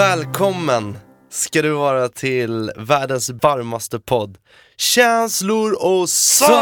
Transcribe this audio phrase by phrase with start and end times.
[0.00, 4.38] Välkommen ska du vara till världens varmaste podd
[4.76, 6.52] Känslor och sånt!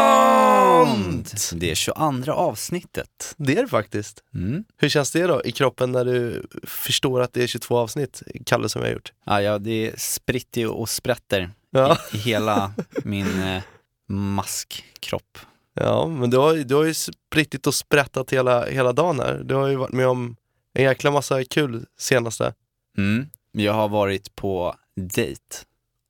[1.53, 3.35] Det är 22 avsnittet.
[3.37, 4.23] Det är det faktiskt.
[4.35, 4.63] Mm.
[4.77, 8.69] Hur känns det då i kroppen när du förstår att det är 22 avsnitt, Kalle,
[8.69, 9.13] som jag har gjort?
[9.25, 13.61] Ja, ja, det spritter och sprätter Ja, i, i hela min eh,
[14.09, 15.37] maskkropp.
[15.73, 19.41] ja men du har, du har ju sprittit och sprättat hela, hela dagen här.
[19.43, 20.35] Du har ju varit med om
[20.73, 22.53] en jäkla massa kul senaste.
[22.99, 23.29] Mm.
[23.51, 25.41] Jag har varit på dejt.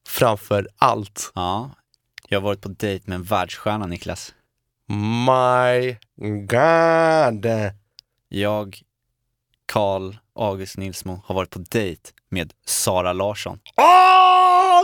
[0.07, 1.31] Framför allt.
[1.35, 1.71] Ja.
[2.29, 4.33] Jag har varit på dejt med en världsstjärna, Niklas.
[5.27, 5.97] My
[6.47, 7.45] God!
[8.29, 8.81] Jag,
[9.65, 13.59] Karl August Nilsmo, har varit på dejt med Sara Larsson.
[13.77, 14.83] Åh!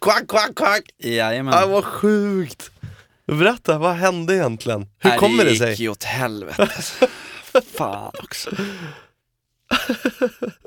[0.00, 0.82] Quack, quack, quack!
[0.98, 1.54] Jajamän.
[1.54, 2.70] Ah, vad sjukt!
[3.26, 4.86] Berätta, vad hände egentligen?
[4.98, 5.70] Hur kommer det Det sig?
[5.70, 6.68] gick ju åt helvete.
[7.76, 8.50] Fan också.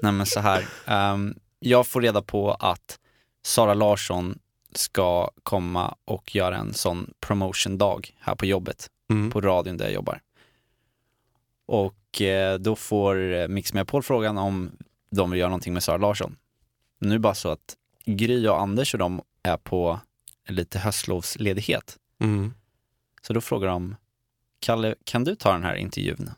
[0.02, 0.66] Nej men så här.
[0.86, 3.00] ehm, jag får reda på att
[3.46, 4.40] Sara Larsson
[4.76, 9.32] ska komma och göra en sån promotion-dag här på jobbet, Mm.
[9.32, 10.22] på radion där jag jobbar.
[11.66, 14.72] Och eh, då får eh, Mix Megapol frågan om
[15.12, 16.36] de vill göra någonting med Sara Larsson.
[17.00, 20.00] Nu är det bara så att Gry och Anders och de är på
[20.48, 21.98] lite höstlovsledighet.
[22.20, 22.54] Mm.
[23.22, 23.96] Så då frågar de,
[24.60, 26.32] Kalle, kan du ta den här intervjun?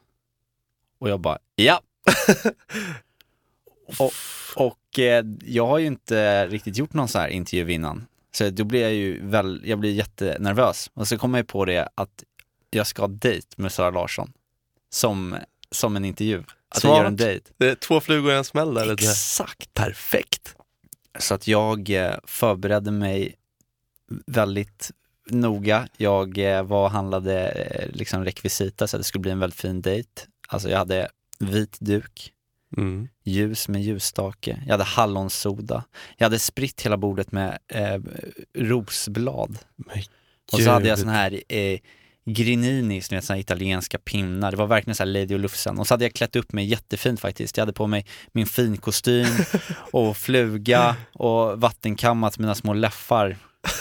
[1.00, 1.82] Och jag bara, ja.
[4.00, 4.14] och
[4.56, 8.06] och eh, jag har ju inte riktigt gjort någon sån här intervju innan.
[8.32, 10.92] Så då blir jag ju väl, jag blir jättenervös.
[10.94, 12.24] Och så kommer jag på det att
[12.70, 14.34] jag ska ha dejt med Sara Larsson.
[14.90, 15.38] Som,
[15.72, 16.44] som en intervju.
[16.70, 17.28] Att jag gör en Smart.
[17.28, 17.52] dejt.
[17.58, 18.86] Det är två flugor i en smäll där.
[18.86, 19.04] lite.
[19.04, 19.74] Exakt.
[19.74, 20.56] Perfekt.
[21.20, 23.36] Så att jag eh, förberedde mig
[24.28, 24.92] väldigt
[25.30, 25.88] noga.
[25.98, 29.60] Jag eh, var och handlade eh, liksom rekvisita så att det skulle bli en väldigt
[29.60, 30.10] fin dejt.
[30.48, 31.10] Alltså jag hade
[31.40, 32.32] vit duk,
[32.78, 33.08] Mm.
[33.24, 35.84] ljus med ljusstake, jag hade hallonsoda,
[36.18, 38.00] jag hade spritt hela bordet med eh,
[38.58, 39.58] rosblad.
[40.52, 41.80] Och så hade jag sån här eh,
[42.26, 44.52] grininis, ni vet såna italienska pinnar.
[44.52, 45.80] Det var verkligen så här Lady och Lufsen.
[45.80, 47.58] Och så hade jag klätt upp mig jättefint faktiskt.
[47.58, 49.28] Jag hade på mig min finkostym
[49.92, 53.38] och fluga och vattenkammat mina små läffar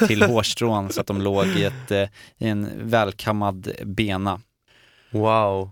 [0.06, 4.40] till hårstrån så att de låg i, ett, eh, i en välkammad bena.
[5.10, 5.70] Wow.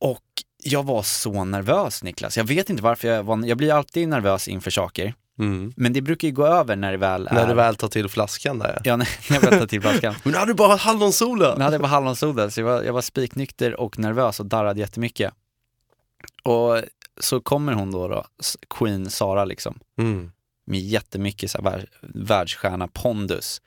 [0.00, 0.22] Och
[0.62, 2.36] jag var så nervös Niklas.
[2.36, 5.14] Jag vet inte varför jag var, jag blir alltid nervös inför saker.
[5.38, 5.72] Mm.
[5.76, 7.34] Men det brukar ju gå över när det väl är...
[7.34, 8.96] När du väl tar till flaskan där ja.
[8.96, 10.14] När jag väl tar till flaskan.
[10.22, 11.54] Men hade du bara hallonsola!
[11.56, 14.80] Nu hade jag bara hallonsoda, så jag var, jag var spiknykter och nervös och darrade
[14.80, 15.34] jättemycket.
[16.42, 16.82] Och
[17.20, 18.24] så kommer hon då, då
[18.70, 20.32] Queen Sara liksom, Mm.
[20.64, 23.62] med jättemycket så här, vär, världsstjärna pondus.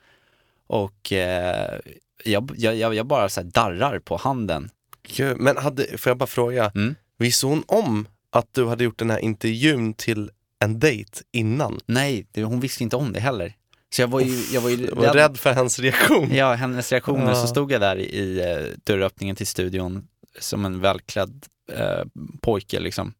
[0.66, 1.80] Och eh,
[2.24, 4.70] jag, jag, jag, bara så darrar på handen.
[5.08, 6.94] Gud, Men hade, får jag bara fråga, Mm.
[7.18, 11.80] visste hon om att du hade gjort den här intervjun till en dejt innan?
[11.86, 13.54] Nej, det, hon visste inte om det heller.
[13.94, 16.34] Så jag var ju, jag var ju Jag var rädd för hennes reaktion.
[16.34, 17.34] Ja, hennes reaktioner, Ja.
[17.34, 20.08] så stod jag där i, eh, dörröppningen till studion
[20.40, 22.04] som en välklädd eh,
[22.40, 23.12] pojke liksom.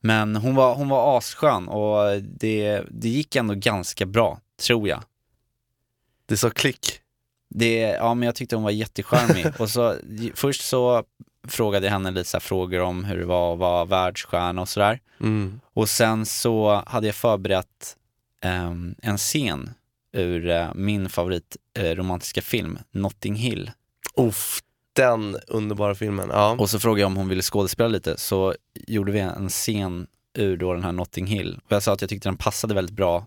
[0.00, 5.02] Men hon var, hon var asskön och det, det gick ändå ganska bra, tror jag.
[6.26, 6.98] Det sa klick.
[7.54, 9.46] Det, ja men jag tyckte hon var jättecharmig.
[9.58, 9.96] och så,
[10.34, 11.04] först så
[11.48, 15.00] frågade jag henne lite frågor om hur det var att vara världsstjärna och sådär.
[15.20, 15.60] Mm.
[15.72, 17.96] Och sen så hade jag förberett
[18.40, 19.70] ehm, en scen
[20.12, 23.70] ur eh, min favorit eh, romantiska film, Notting Hill.
[24.16, 24.60] Uff,
[24.92, 26.28] den underbara filmen.
[26.32, 26.56] Ja.
[26.58, 30.56] Och så frågade jag om hon ville skådespela lite, så gjorde vi en scen ur
[30.56, 31.60] då den här Notting Hill.
[31.64, 33.26] Och jag sa att jag tyckte den passade väldigt bra,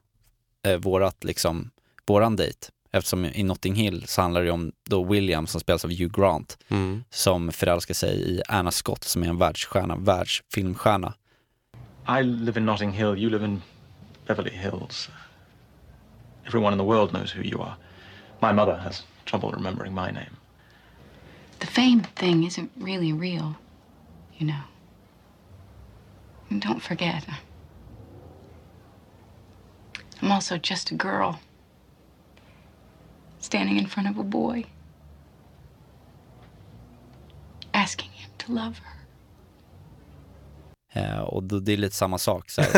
[0.68, 1.72] eh, vårat liksom,
[2.08, 2.68] våran dejt.
[2.96, 6.58] Eftersom i Notting Hill så handlar det om då William som spelas av Hugh Grant
[6.68, 7.04] Mm.
[7.10, 11.14] som förälskar sig i Anna Scott som är en världsstjärna, världsfilmstjärna.
[12.20, 13.62] I live in Notting Hill, you live in
[14.28, 15.10] Beverly Hills.
[16.48, 17.74] Everyone in the world knows who you are.
[18.42, 20.36] My mother has trouble remembering my name.
[21.60, 23.54] The fame thing isn't really real,
[24.38, 24.64] you know.
[26.50, 27.26] And don't forget,
[30.22, 31.40] I'm also just a girl
[33.46, 34.66] standing in front of a boy,
[37.72, 38.96] asking him to love her.
[41.04, 42.50] Eh, och då, det är lite samma sak.
[42.50, 42.72] Så här.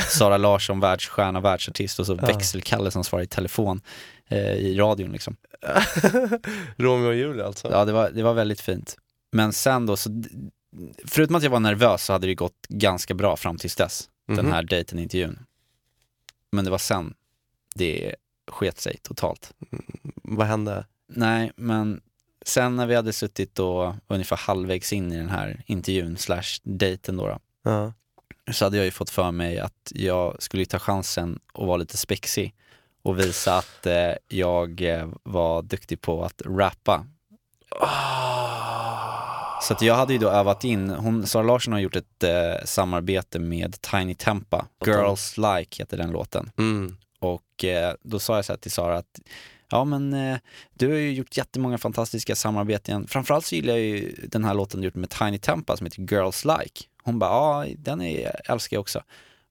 [0.08, 3.80] Sara Larsson, världsstjärna, världsartist och så växelkalle som svarar i telefon
[4.28, 5.36] eh, i radion liksom.
[6.76, 7.70] Romeo och Julia alltså.
[7.70, 8.96] Ja, det var, det var väldigt fint.
[9.32, 10.10] Men sen då, så,
[11.04, 14.36] förutom att jag var nervös så hade det gått ganska bra fram tills dess, den
[14.44, 14.52] Mhm.
[14.52, 15.38] här dejten, intervjun.
[16.52, 17.14] Men det var sen
[17.74, 18.14] det
[18.48, 19.52] sket sig totalt.
[20.22, 20.86] Vad hände?
[21.08, 22.00] Nej, men
[22.46, 27.16] sen när vi hade suttit då ungefär halvvägs in i den här intervjun slash dejten
[27.16, 27.92] då, då Ja.
[28.52, 31.96] så hade jag ju fått för mig att jag skulle ta chansen och vara lite
[31.96, 32.54] spexig
[33.02, 37.06] och visa att eh, jag eh, var duktig på att rappa.
[39.62, 42.64] Så att jag hade ju då övat in, hon, Sara Larsson har gjort ett eh,
[42.64, 46.50] samarbete med Tiny Tempa, Girls Like heter den låten.
[46.58, 46.96] Mm.
[47.18, 49.20] Och eh, då sa jag så här till Sara att
[49.70, 50.38] Ja men eh,
[50.74, 53.06] du har ju gjort jättemånga fantastiska samarbeten.
[53.06, 56.02] Framförallt så gillar jag ju den här låten du gjort med Tiny Tempa som heter
[56.02, 56.84] Girls Like.
[57.02, 59.02] Hon bara, ja den är, älskar jag också.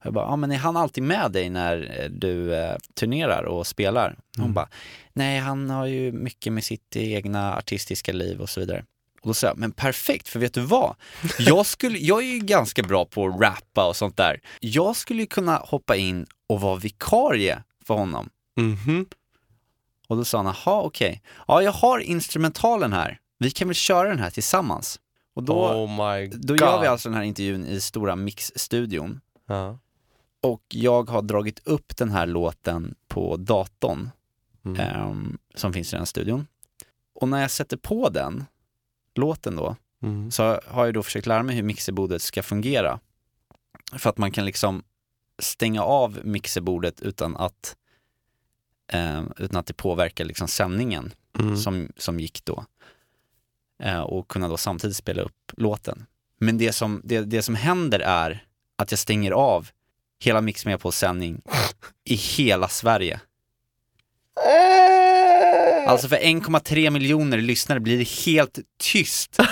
[0.03, 3.67] Jag bara, ja men är han alltid med dig när eh, du eh, turnerar och
[3.67, 4.17] spelar?
[4.37, 4.69] Hon bara,
[5.13, 8.85] nej han har ju mycket med sitt egna artistiska liv och så vidare.
[9.21, 10.95] Och då sa jag, men perfekt, för vet du vad?
[11.39, 14.41] Jag, skulle, jag är ju ganska bra på att rappa och sånt där.
[14.59, 18.29] Jag skulle ju kunna hoppa in och vara vikarie för honom.
[18.55, 19.05] Mhm.
[20.07, 24.09] Och då sa han, jaha okej, ja jag har instrumentalen här, vi kan väl köra
[24.09, 24.99] den här tillsammans.
[25.33, 29.21] Och då, oh då gör vi alltså den här intervjun i stora mixstudion.
[29.47, 29.79] Ja.
[30.41, 34.09] Och jag har dragit upp den här låten på datorn
[34.65, 34.79] Mm.
[34.79, 36.47] ehm, som finns i den studion.
[37.15, 38.45] Och när jag sätter på den
[39.17, 40.31] låten då, Mm.
[40.31, 42.99] så har jag då försökt lära mig hur mixerbordet ska fungera.
[43.97, 44.83] För att man kan liksom
[45.39, 47.75] stänga av mixerbordet utan att,
[48.93, 51.57] eh, utan att det påverkar liksom sändningen Mm.
[51.57, 52.65] som, som gick då.
[53.83, 56.05] Eh, och kunna då samtidigt spela upp låten.
[56.39, 59.69] Men det som, det, det som händer är att jag stänger av
[60.19, 61.41] hela Mix med på sändning
[62.03, 63.21] i hela Sverige.
[65.87, 69.37] Alltså för 1,3 miljoner lyssnare blir det helt tyst.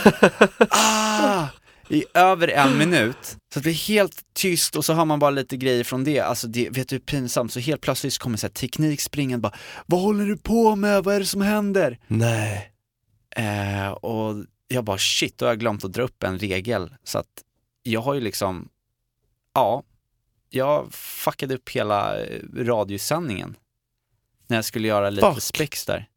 [0.70, 1.48] Ah,
[1.90, 3.38] I över en minut.
[3.54, 6.20] Så det blir helt tyst och så har man bara lite grejer från det.
[6.20, 7.54] Alltså det, vet du hur pinsamt?
[7.54, 9.54] Så helt plötsligt så kommer så här teknik springande bara
[9.86, 11.04] Vad håller du på med?
[11.04, 12.00] Vad är det som händer?
[12.08, 12.72] Nej.
[13.36, 14.36] Eh, och
[14.68, 16.96] jag bara shit, då har jag glömt att dra upp en regel.
[17.04, 17.28] Så att
[17.84, 18.70] jag har ju liksom,
[19.54, 19.84] ja,
[20.50, 23.56] jag fuckade upp hela eh, radiosändningen.
[24.48, 25.44] När jag skulle göra lite Fuck.
[25.44, 26.08] spex där.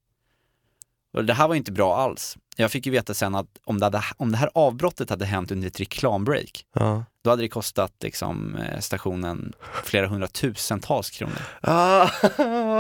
[1.18, 2.36] Och det här var inte bra alls.
[2.56, 5.50] Jag fick ju veta sen att om det, hade, om det här avbrottet hade hänt
[5.50, 7.04] under ett reklambreak, Ja.
[7.24, 9.52] då hade det kostat liksom, eh, stationen
[9.84, 11.38] flera hundratusentals kronor.
[11.60, 12.08] Ah.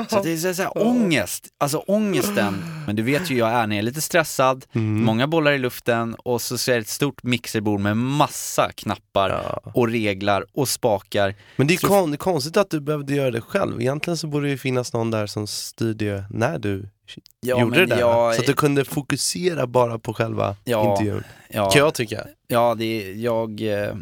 [0.08, 2.64] Så det är så så här, ångest, alltså ångesten.
[2.86, 5.04] Men du vet ju hur jag är när jag är lite stressad, Mm.
[5.04, 9.70] många bollar i luften och så ser jag ett stort mixerbord med massa knappar Ja.
[9.74, 11.34] och reglar och spakar.
[11.56, 13.80] Men det är, Så- kon- det är konstigt att du behövde göra det själv.
[13.80, 16.88] Egentligen så borde det ju finnas någon där som styrde när du
[17.40, 17.98] Ja, gjorde det där.
[18.00, 21.24] jag- Så att du kunde fokusera bara på själva Ja, intervjun.
[21.48, 22.26] Ja, Kan jag tycka.
[22.48, 23.94] ja det, jag, eh,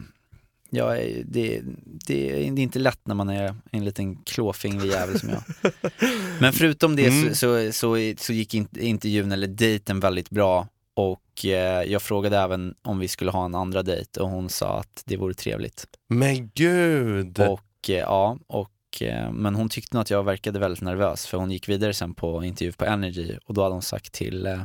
[0.71, 1.61] jag det,
[2.07, 5.43] det, är inte lätt när man är en liten klåfingrig jävel som jag.
[6.41, 7.29] Men förutom det Mm.
[7.29, 12.39] så, så, så, så gick in- intervjun eller dejten väldigt bra och eh, jag frågade
[12.39, 15.87] även om vi skulle ha en andra dejt och hon sa att det vore trevligt.
[16.09, 17.41] Men gud!
[17.41, 17.61] Och
[17.91, 18.71] eh, ja, och,
[19.01, 22.15] Eh, men hon tyckte nog att jag verkade väldigt nervös för hon gick vidare sen
[22.15, 24.63] på intervju på Energy och då hade hon sagt till eh,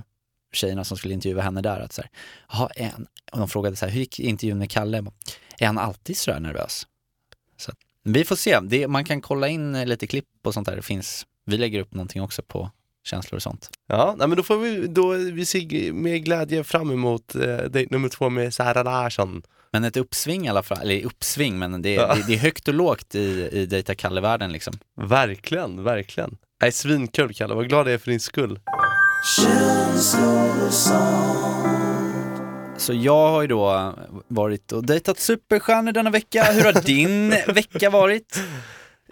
[0.54, 2.12] tjejerna som skulle intervjua henne där att så här,
[2.52, 2.70] "Jaha,
[3.32, 5.06] och de frågade så här, hur gick intervjun med Kalle?
[5.60, 6.88] Är han alltid sådär nervös?
[7.58, 7.72] Så
[8.04, 10.82] vi får se, det, man kan kolla in eh, lite klipp och sånt där, det
[10.82, 12.72] finns, vi lägger upp någonting också på
[13.04, 13.70] känslor och sånt.
[13.88, 17.88] Ja, nej, men då får vi, då, vi ser med glädje fram emot eh, dejt
[17.92, 19.44] nummer två med Sara Larsson.
[19.74, 22.16] Men ett uppsving i alla fall, eller uppsving, men det, Ja.
[22.16, 24.74] det, det är högt och lågt i, i Dejta Kalle-världen liksom.
[25.02, 26.38] Verkligen, verkligen.
[26.62, 28.60] Nej, svinkul Kalle, vad glad jag är för din skull.
[32.78, 33.94] Så jag har ju då
[34.28, 36.44] varit och dejtat superstjärnor denna vecka.
[36.44, 38.40] Hur har din vecka varit?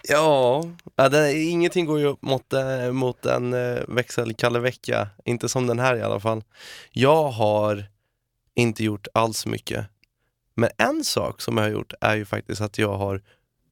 [0.02, 0.64] Ja,
[0.96, 5.08] ja det, ingenting går ju upp mot, eh, mot en eh, växelkalle-vecka.
[5.24, 6.42] Inte som den här i alla fall.
[6.90, 7.84] Jag har
[8.54, 9.86] inte gjort alls mycket.
[10.60, 13.22] Men en sak som jag har gjort är ju faktiskt att jag har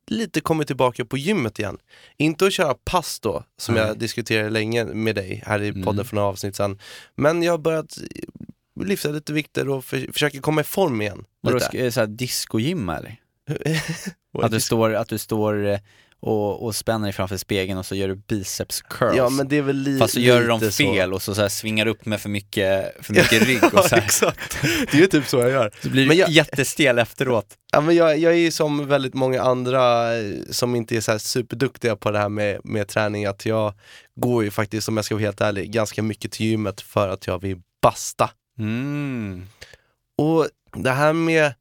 [0.06, 1.78] lite kommit tillbaka på gymmet igen.
[2.16, 3.84] Inte att köra pass då, som Nej.
[3.86, 6.04] jag diskuterade länge med dig här i podden Mm.
[6.04, 6.78] för några avsnitt sedan.
[7.14, 7.98] Men jag har börjat
[8.84, 11.24] lyfta lite vikter och för, försöka komma i form igen.
[11.40, 11.66] Vadå, Lite.
[11.66, 13.16] ska- är det så här discogym eller?
[14.42, 15.78] Att du står, att du står eh,
[16.20, 19.16] och, och spänner dig framför spegeln och så gör du biceps curls.
[19.16, 20.82] Ja men det är väl li- Fast så gör du dem lite så.
[20.92, 24.02] fel och så, så svingar upp med för mycket, för mycket rygg och så Ja,
[24.02, 24.58] exakt.
[24.62, 25.72] Det är ju typ så jag gör.
[25.82, 27.46] Så blir du jag- jättestel efteråt.
[27.72, 31.18] Ja, men jag, jag är ju som väldigt många andra eh, som inte är så
[31.18, 33.74] superduktiga på det här med, med träning, att jag
[34.16, 37.26] går ju faktiskt, om jag ska vara helt ärlig, ganska mycket till gymmet för att
[37.26, 38.30] jag vill basta.
[38.58, 39.46] Mm.
[40.18, 41.54] Och det här med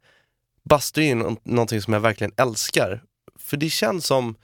[0.69, 3.01] bastu är ju nå- någonting som jag verkligen älskar.
[3.39, 4.35] För det känns som,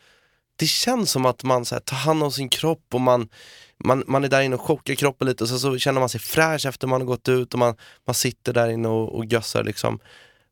[0.55, 3.29] det känns som att man så här, tar hand om sin kropp och man,
[3.83, 6.19] man, man är där inne och chockar kroppen lite och så, så känner man sig
[6.21, 7.75] fräsch efter man har gått ut och man,
[8.07, 9.99] man sitter där inne och, och gössar liksom.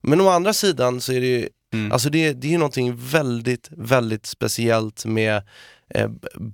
[0.01, 1.91] Men å andra sidan så är det ju, Mm.
[1.91, 5.43] alltså det, det är ju någonting väldigt, väldigt speciellt med
[5.89, 6.09] eh,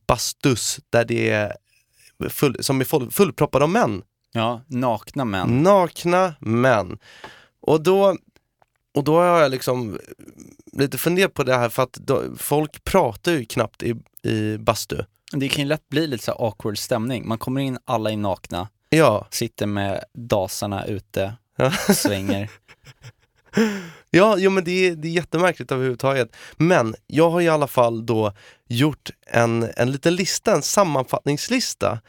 [0.08, 1.56] bastus där det är
[2.30, 4.02] full, som är full, fullproppade av män.
[4.34, 5.64] Ja, nakna män.
[5.64, 6.98] Nakna män.
[7.62, 8.18] Och då,
[8.94, 10.00] och då har jag liksom
[10.78, 14.98] lite funderat på det här för att då, folk pratar ju knappt i, i bastu.
[15.32, 17.28] Det kan ju lätt bli lite så awkward stämning.
[17.28, 21.72] Man kommer in, alla är nakna, Ja, sitter med dasarna ute, Ja.
[21.72, 22.50] svänger.
[24.10, 26.36] ja jo, men det är, det är jättemärkligt överhuvudtaget.
[26.58, 28.34] Men jag har i alla fall då
[28.68, 32.00] gjort en, en liten lista, en sammanfattningslista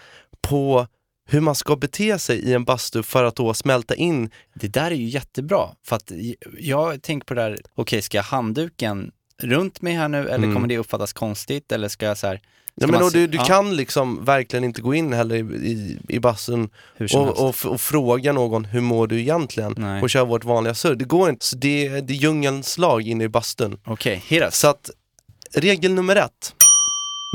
[0.40, 0.86] på
[1.30, 4.30] hur man ska bete sig i en bastu för att då smälta in.
[4.54, 6.12] Det där är ju jättebra, för att
[6.58, 9.10] jag tänker på det här, okej ska handduken
[9.42, 10.54] runt mig här nu eller Mm.
[10.54, 12.40] kommer det uppfattas konstigt eller ska jag så här,
[12.80, 13.44] Ja, men och du, du ja.
[13.44, 17.14] kan liksom verkligen inte gå in heller i, i, i helst?
[17.14, 20.02] och, och, och fråga någon hur mår du egentligen Nej.
[20.02, 20.94] och köra vårt vanliga surr.
[20.94, 21.46] Det går inte.
[21.46, 23.78] Så det, det är djungelns lag inne i bastun.
[23.84, 24.56] Okej, us.
[24.58, 24.90] Så att
[25.54, 26.54] regel nummer ett.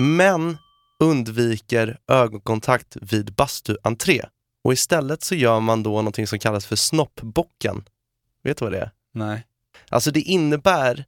[0.02, 0.58] Män
[1.04, 4.22] undviker ögonkontakt vid bastuentré.
[4.64, 7.84] Och istället så gör man då någonting som kallas för snoppbocken.
[8.44, 8.92] Vet du vad det är?
[9.14, 9.48] Nej.
[9.90, 11.06] Alltså det innebär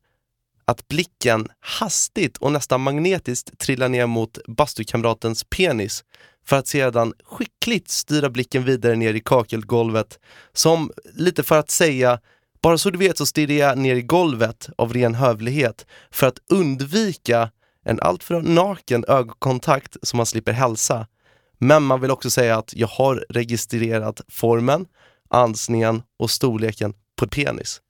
[0.66, 6.04] att blicken hastigt och nästan magnetiskt trillar ner mot bastukamratens penis
[6.46, 10.20] för att sedan skickligt styra blicken vidare ner i kakelgolvet
[10.54, 12.20] som lite för att säga
[12.62, 16.40] bara så du vet så stirrar jag ner i golvet av ren hövlighet för att
[16.50, 17.52] undvika
[17.86, 21.08] en alltför naken ögonkontakt som man slipper hälsa.
[21.58, 24.86] Men man vill också säga att jag har registrerat formen,
[25.30, 27.82] ansningen och storleken på penis.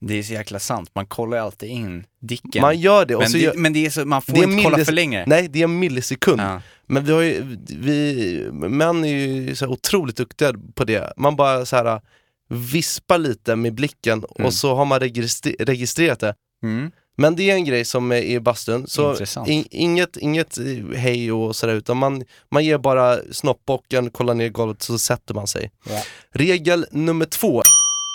[0.00, 2.62] Det är så jäkla sant, man kollar ju alltid in dicken.
[2.62, 4.62] Man gör det och men, så det, gör, men det är så, man får inte
[4.62, 5.24] kolla för länge.
[5.26, 6.40] Nej, det är en millisekund.
[6.40, 6.62] Ja.
[6.86, 11.12] Men vi har ju, vi, män är ju så otroligt duktiga på det.
[11.16, 12.00] Man bara så här
[12.48, 14.46] vispar lite med blicken Mm.
[14.46, 16.34] och så har man registre- registrerat det.
[16.62, 16.90] Mm.
[17.22, 20.64] Men det är en grej som är i bastun, så in, inget, inget eh,
[20.96, 25.34] hej och sådär utan man, man ger bara snoppbocken, kollar ner i golvet så sätter
[25.34, 25.70] man sig.
[25.88, 26.02] Ja.
[26.30, 27.62] Regel nummer två,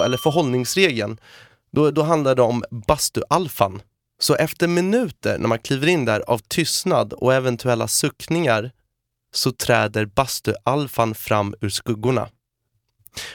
[0.05, 1.19] eller förhållningsregeln,
[1.71, 3.81] då, då handlar det om bastualfan.
[4.19, 8.71] Så efter minuter när man kliver in där av tystnad och eventuella suckningar
[9.33, 12.29] så träder bastualfan fram ur skuggorna.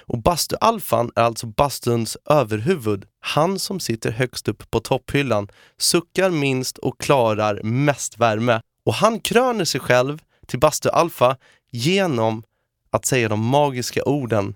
[0.01, 3.05] Och bastualfan är alltså bastuns överhuvud.
[3.21, 5.49] Han som sitter högst upp på topphyllan,
[5.79, 8.61] suckar minst och klarar mest värme.
[8.85, 11.37] Och han kröner sig själv till bastualfa
[11.71, 12.43] genom
[12.91, 14.55] att säga de magiska orden.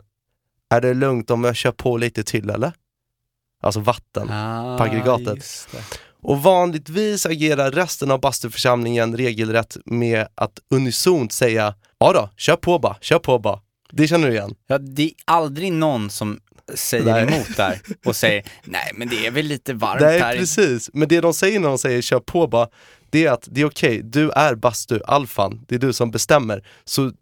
[0.70, 2.72] Är det lugnt om jag kör på lite till eller?
[3.62, 4.30] Alltså vatten.
[4.30, 5.68] Ah, på aggregatet.
[6.22, 12.78] Och vanligtvis agerar resten av bastuförsamlingen regelrätt med att unisont säga Ja då, kör på
[12.78, 13.60] bara, kör på bara.
[13.92, 14.54] Det känner du igen?
[14.66, 16.40] Ja, det är aldrig någon som
[16.74, 17.22] säger Nej.
[17.22, 20.36] emot där och säger nej men det är väl lite varmt Nej här.
[20.36, 22.68] precis, men det de säger när de säger kör på bara
[23.10, 26.64] Det är att det är okej, du är bastu-alfan, det är du som bestämmer.
[26.84, 27.12] Så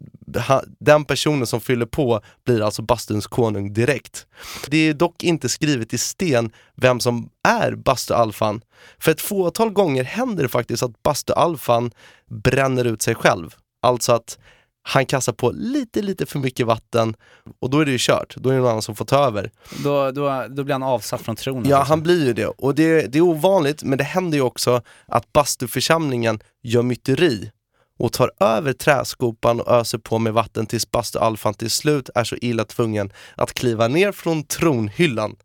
[0.47, 4.27] ha, den personen som fyller på blir alltså bastuns konung direkt.
[4.67, 8.61] Det är dock inte skrivet i sten vem som är bastu-alfan.
[8.99, 11.91] För ett fåtal gånger händer det faktiskt att bastu-alfan
[12.29, 13.55] bränner ut sig själv.
[13.81, 14.37] Alltså att
[14.87, 17.15] han kastar på lite, lite för mycket vatten
[17.59, 18.35] och då är det ju kört.
[18.35, 19.51] Då är det någon annan som får ta över.
[19.83, 21.69] Då, då, då blir han avsatt från tronen.
[21.69, 21.89] Ja, liksom.
[21.89, 22.47] han blir ju det.
[22.47, 27.51] Och det, det är ovanligt, men det händer ju också att bastuförsamlingen gör myteri
[27.99, 32.35] och tar över träskopan och öser på med vatten tills bastualfan till slut är så
[32.41, 35.35] illa tvungen att kliva ner från tronhyllan.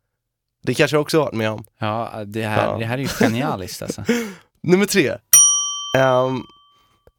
[0.62, 1.64] Det kanske jag också har varit med om.
[1.78, 2.78] Ja, det här, Ja.
[2.78, 4.04] det här är ju genialiskt alltså.
[4.62, 5.12] Nummer tre.
[5.99, 6.42] Ehm,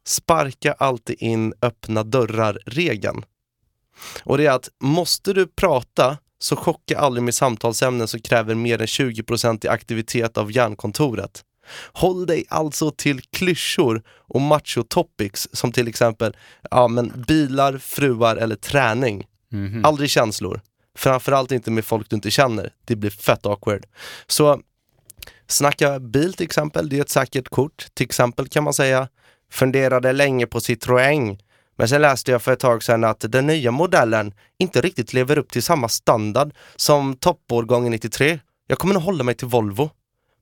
[0.06, 3.24] sparka alltid in öppna dörrar-regeln.
[4.22, 8.80] Och det är att måste du prata så chocka aldrig med samtalsämnen som kräver mer
[8.80, 11.44] än 20% i aktivitet av hjärnkontoret.
[11.92, 16.36] Håll dig alltså till klyschor och macho topics som till exempel
[16.70, 19.26] ja, men bilar, fruar eller träning.
[19.48, 19.84] Mhm.
[19.84, 20.60] Aldrig känslor.
[20.94, 22.72] Framförallt inte med folk du inte känner.
[22.84, 23.86] Det blir fett awkward.
[24.26, 24.60] Så
[25.46, 27.86] snacka bil till exempel, det är ett säkert kort.
[27.94, 29.08] Till exempel kan man säga
[29.52, 31.38] funderade länge på Citroën.
[31.76, 35.38] Men sen läste jag för ett tag sedan att den nya modellen inte riktigt lever
[35.38, 38.38] upp till samma standard som toppårgången 93.
[38.66, 39.90] Jag kommer nog hålla mig till Volvo.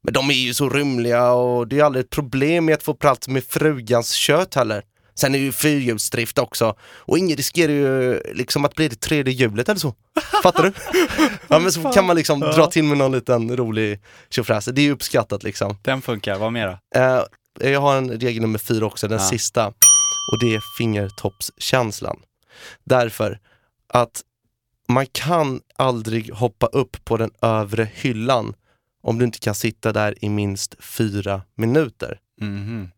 [0.03, 2.95] Men de är ju så rymliga och det är aldrig ett problem med att få
[2.95, 4.83] plats med frugans kött heller.
[5.15, 9.33] Sen är det ju fyrhjulsdrift också och ingen riskerar ju liksom att bli det tredje
[9.35, 9.95] hjulet eller så.
[10.43, 10.73] Fattar du?
[11.49, 14.01] ja men så kan man liksom dra till med någon liten rolig
[14.31, 14.65] tjofräs.
[14.65, 15.77] Det är ju uppskattat liksom.
[15.83, 16.79] Den funkar, vad mer då?
[17.61, 19.25] Eh, jag har en regel nummer fyra också, den Ja.
[19.29, 19.67] sista.
[20.33, 22.21] Och det är fingertoppskänslan.
[22.85, 23.39] Därför
[23.89, 24.23] att
[24.89, 28.55] man kan aldrig hoppa upp på den övre hyllan
[29.03, 32.19] om du inte kan sitta där i minst fyra minuter.
[32.41, 32.91] Mhm.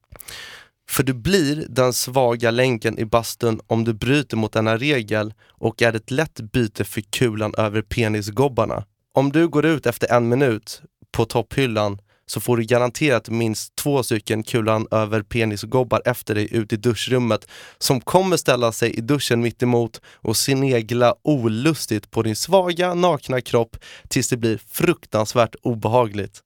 [0.90, 5.82] För du blir den svaga länken i bastun om du bryter mot denna regel och
[5.82, 8.84] är ett lätt byte för kulan över penisgobbarna.
[9.14, 10.82] Om du går ut efter en minut
[11.12, 16.72] på topphyllan så får du garanterat minst två stycken kulan över penisgobbar efter dig ut
[16.72, 17.48] i duschrummet
[17.78, 23.40] som kommer ställa sig i duschen mitt emot och snegla olustigt på din svaga nakna
[23.40, 23.76] kropp
[24.08, 26.42] tills det blir fruktansvärt obehagligt.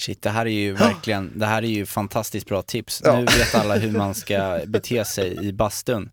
[0.00, 3.02] Shit, det här är ju verkligen, det här är ju fantastiskt bra tips.
[3.04, 3.16] Ja.
[3.16, 6.10] Nu vet alla hur man ska bete sig i bastun.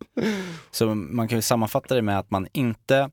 [0.71, 3.09] Så man kan ju sammanfatta det med att man inte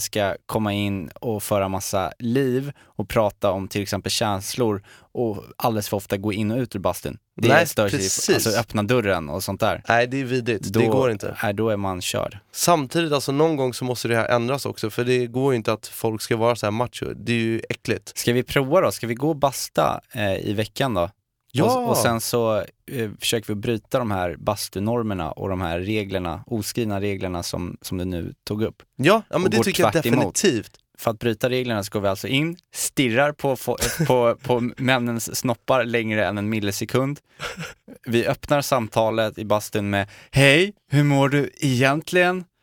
[0.00, 5.88] ska komma in och föra massa liv och prata om till exempel känslor och alldeles
[5.88, 7.18] för ofta gå in och ut ur bastun.
[7.36, 8.30] Det Nej, stör sig, precis.
[8.30, 9.82] alltså öppna dörren och sånt där.
[9.88, 10.64] Nej, det är vidrigt.
[10.64, 11.36] Då, det går inte.
[11.42, 12.38] Nej, då är man körd.
[12.52, 15.72] Samtidigt, alltså någon gång så måste det här ändras också för det går ju inte
[15.72, 17.06] att folk ska vara så här macho.
[17.16, 18.18] Det är ju äckligt.
[18.18, 18.92] Ska vi prova då?
[18.92, 21.10] Ska vi gå och basta eh, i veckan då?
[21.56, 21.78] Ja!
[21.78, 22.58] Och, och sen så
[22.90, 27.98] eh, försöker vi bryta de här bastunormerna och de här reglerna, oskrivna reglerna som, som
[27.98, 28.82] du nu tog upp.
[28.96, 30.34] Ja, ja men det tycker jag tvärt emot.
[30.34, 30.78] definitivt.
[30.98, 35.36] För att bryta reglerna så går vi alltså in, stirrar på, på, på, på männens
[35.36, 37.20] snoppar längre än en millisekund.
[38.06, 42.44] Vi öppnar samtalet i bastun med Hej, hur mår du egentligen?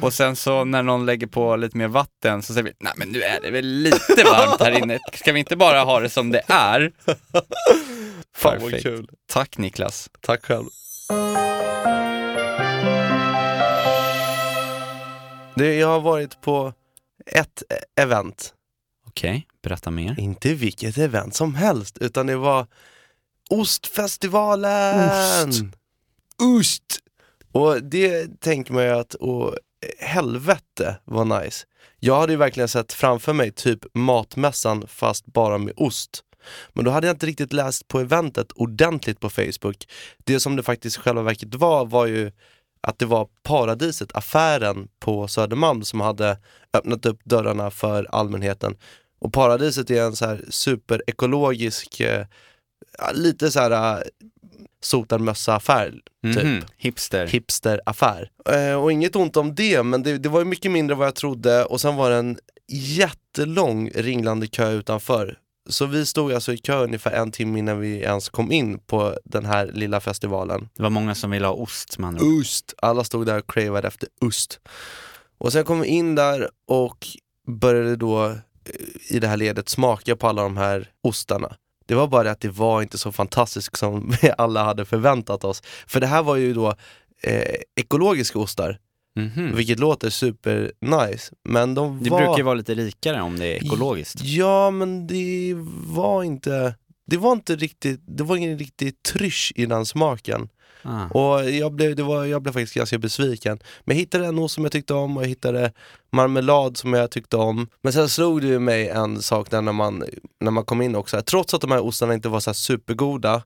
[0.00, 3.08] Och sen så när någon lägger på lite mer vatten så säger vi, nej men
[3.08, 6.30] nu är det väl lite varmt här inne, ska vi inte bara ha det som
[6.30, 6.92] det är?
[8.36, 9.10] Fan vad kul.
[9.26, 10.10] Tack Niklas.
[10.20, 10.64] Tack själv.
[15.54, 16.72] Det, jag har varit på
[17.26, 17.62] ett
[18.00, 18.54] event,
[19.06, 20.20] Okej, berätta mer.
[20.20, 22.66] inte vilket event som helst, utan det var
[23.50, 25.48] Ostfestivalen!
[25.48, 25.62] Ost.
[26.42, 26.98] Ost!
[27.58, 29.54] Och det tänker man ju att, åh,
[29.98, 31.66] helvete vad nice.
[32.00, 36.24] Jag hade ju verkligen sett framför mig typ matmässan fast bara med ost.
[36.72, 39.88] Men då hade jag inte riktigt läst på eventet ordentligt på Facebook.
[40.24, 42.32] Det som det faktiskt i själva verket var, var ju
[42.80, 46.38] att det var Paradiset, affären på Södermalm som hade
[46.72, 48.76] öppnat upp dörrarna för allmänheten.
[49.18, 52.26] Och Paradiset är en så här superekologisk, eh,
[53.14, 54.02] lite så här eh,
[54.80, 55.90] sotarmössa-affär
[56.34, 57.26] typ Mhm, Hipster.
[57.26, 58.30] hipsteraffär.
[58.50, 61.14] Eh, och inget ont om det, men det, det var ju mycket mindre vad jag
[61.14, 62.38] trodde och sen var det en
[62.72, 65.38] jättelång ringlande kö utanför.
[65.70, 69.16] Så vi stod alltså i kö ungefär en timme innan vi ens kom in på
[69.24, 70.68] den här lilla festivalen.
[70.76, 72.22] Det var många som ville ha ost ord.
[72.40, 72.74] Ost!
[72.82, 74.60] Alla stod där och cravade efter ost.
[75.38, 77.06] Och sen kom vi in där och
[77.46, 78.34] började då eh,
[79.08, 81.56] i det här ledet smaka på alla de här ostarna.
[81.88, 85.44] Det var bara det att det var inte så fantastiskt som vi alla hade förväntat
[85.44, 85.62] oss.
[85.86, 86.74] För det här var ju då
[87.22, 88.78] eh, ekologiska ostar,
[89.16, 89.56] Mhm.
[89.56, 91.32] vilket låter super nice.
[91.48, 92.18] Men de Det var...
[92.18, 94.20] brukar ju vara lite rikare om det är ekologiskt.
[94.22, 95.54] Ja, men det
[95.86, 96.74] var inte...
[97.06, 100.48] Det var inte riktigt, det var ingen riktig trysch i den smaken.
[100.82, 101.04] Ah.
[101.06, 103.58] Och jag blev, det var, jag blev faktiskt ganska besviken.
[103.84, 105.72] Men jag hittade en ost som jag tyckte om och jag hittade
[106.12, 107.68] marmelad som jag tyckte om.
[107.82, 110.04] Men sen slog det ju mig en sak där när man,
[110.40, 111.22] när man kom in också.
[111.22, 113.42] Trots att de här ostarna inte var så supergoda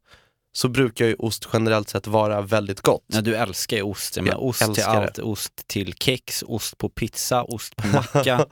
[0.54, 3.04] så brukar ju ost generellt sett vara väldigt gott.
[3.06, 4.16] Ja, du älskar ju ost.
[4.16, 5.06] Jag menar, Jag ost till älskar det.
[5.06, 5.18] allt.
[5.18, 8.46] Ost till kex, ost på pizza, ost på macka,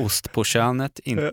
[0.00, 0.98] ost på könet.
[0.98, 1.18] In...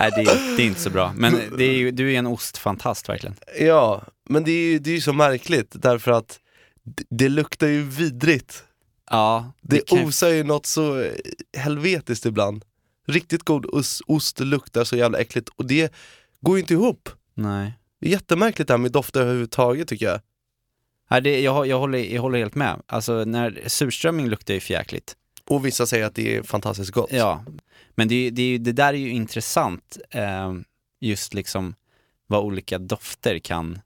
[0.00, 1.12] Nej, det, är, det är inte så bra.
[1.16, 3.36] Men det är ju, du är en ostfantast verkligen.
[3.60, 6.40] Ja, men det är ju det är ju så märkligt därför att
[6.84, 8.64] det, det luktar ju vidrigt.
[9.10, 11.12] Ja, Det, kan- osar ju något så eh,
[11.56, 12.64] helvetiskt ibland.
[13.06, 15.92] Riktigt god ost, ost luktar så jävla äckligt och det
[16.40, 17.08] går ju inte ihop.
[17.34, 17.72] Nej.
[18.00, 20.20] Det är jättemärkligt det här med dofter överhuvudtaget tycker jag.
[21.10, 22.82] Nej, det, jag, jag, håller, jag håller helt med.
[22.86, 25.16] Alltså när surströmming luktar ju förjäkligt.
[25.48, 27.12] Och vissa säger att det är fantastiskt gott.
[27.12, 27.44] Ja,
[27.94, 30.52] men det, det, det där är ju intressant, eh,
[31.00, 31.74] just liksom
[32.26, 33.78] vad olika dofter kan,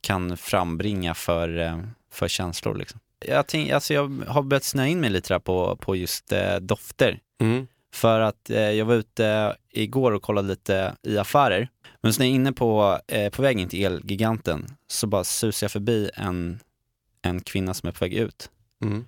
[0.00, 1.78] kan frambringa för, eh,
[2.10, 2.74] för känslor.
[2.74, 3.00] Liksom.
[3.26, 6.56] Jag, tänk, alltså jag har börjat snöa in mig lite där på, på just eh,
[6.56, 7.20] dofter.
[7.40, 7.66] Mm.
[7.92, 11.68] För att eh, jag var ute igår och kollade lite i affärer.
[12.00, 15.64] Men så när jag är inne på, eh, på vägen till Elgiganten så bara susar
[15.64, 16.60] jag förbi en,
[17.22, 18.50] en kvinna som är på väg ut.
[18.84, 19.04] Mm.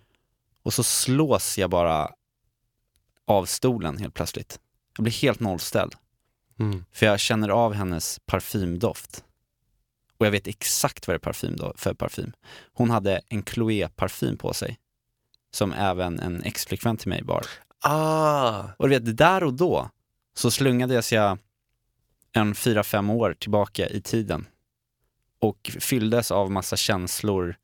[0.62, 2.10] Och så slås jag bara
[3.30, 4.60] av stolen helt plötsligt.
[4.96, 5.94] Jag blir helt nollställd.
[6.58, 6.84] Mm.
[6.92, 9.24] För jag känner av hennes parfymdoft.
[10.18, 12.32] Och jag vet exakt vad det är parfym då, för parfym.
[12.72, 14.78] Hon hade en Chloé-parfym på sig.
[15.52, 17.46] Som även en ex-flickvän till mig bar.
[17.80, 19.90] Ah, Och du vet, där och då
[20.34, 21.38] så slungades jag
[22.32, 24.46] en fyra, fem år tillbaka i tiden.
[25.38, 27.56] Och fylldes av massa känslor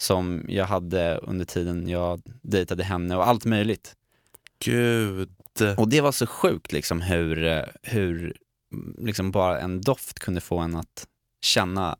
[0.00, 3.96] som jag hade under tiden jag dejtade henne och allt möjligt.
[4.64, 5.30] Gud.
[5.78, 8.36] Och det var så sjukt liksom hur, hur
[8.98, 11.06] liksom bara en doft kunde få en att
[11.42, 11.96] känna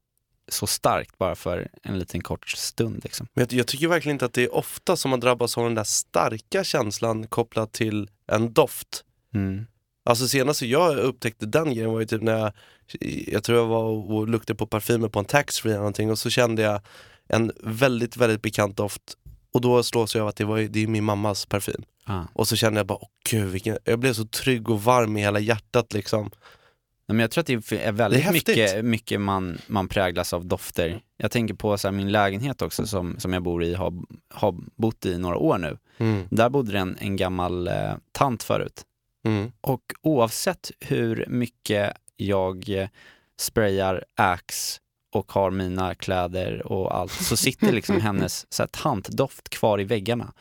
[0.48, 3.00] så starkt bara för en liten kort stund.
[3.04, 3.26] Liksom.
[3.34, 5.74] Men jag, jag tycker verkligen inte att det är ofta som man drabbas av den
[5.74, 9.04] där starka känslan kopplat till en doft.
[9.34, 9.66] Mm.
[10.04, 12.52] Alltså senast jag upptäckte den grejen var ju typ när jag,
[13.26, 16.30] jag tror jag var och luktade på parfymer på en taxfree eller någonting och så
[16.30, 16.80] kände jag
[17.28, 19.16] en väldigt, väldigt bekant doft
[19.52, 21.82] och då slås jag av att det, var, det är min mammas parfym.
[22.04, 22.22] Ah.
[22.32, 25.20] Och så kände jag bara, åh gud, vilken, jag blev så trygg och varm i
[25.20, 26.30] hela hjärtat liksom.
[27.06, 30.32] Nej, Men jag tror att det är väldigt Det är mycket, mycket man, man präglas
[30.32, 31.00] av dofter.
[31.16, 33.92] Jag tänker på så här, min lägenhet också som, som jag bor i, har,
[34.28, 35.78] har bott i några år nu.
[35.98, 36.28] Mm.
[36.30, 38.82] Där bodde det en, en gammal eh, tant förut.
[39.24, 39.52] Mm.
[39.60, 42.88] Och oavsett hur mycket jag eh,
[43.38, 44.80] sprayar Axe
[45.12, 49.84] och har mina kläder och allt så sitter liksom hennes så här, tantdoft kvar i
[49.84, 50.32] väggarna.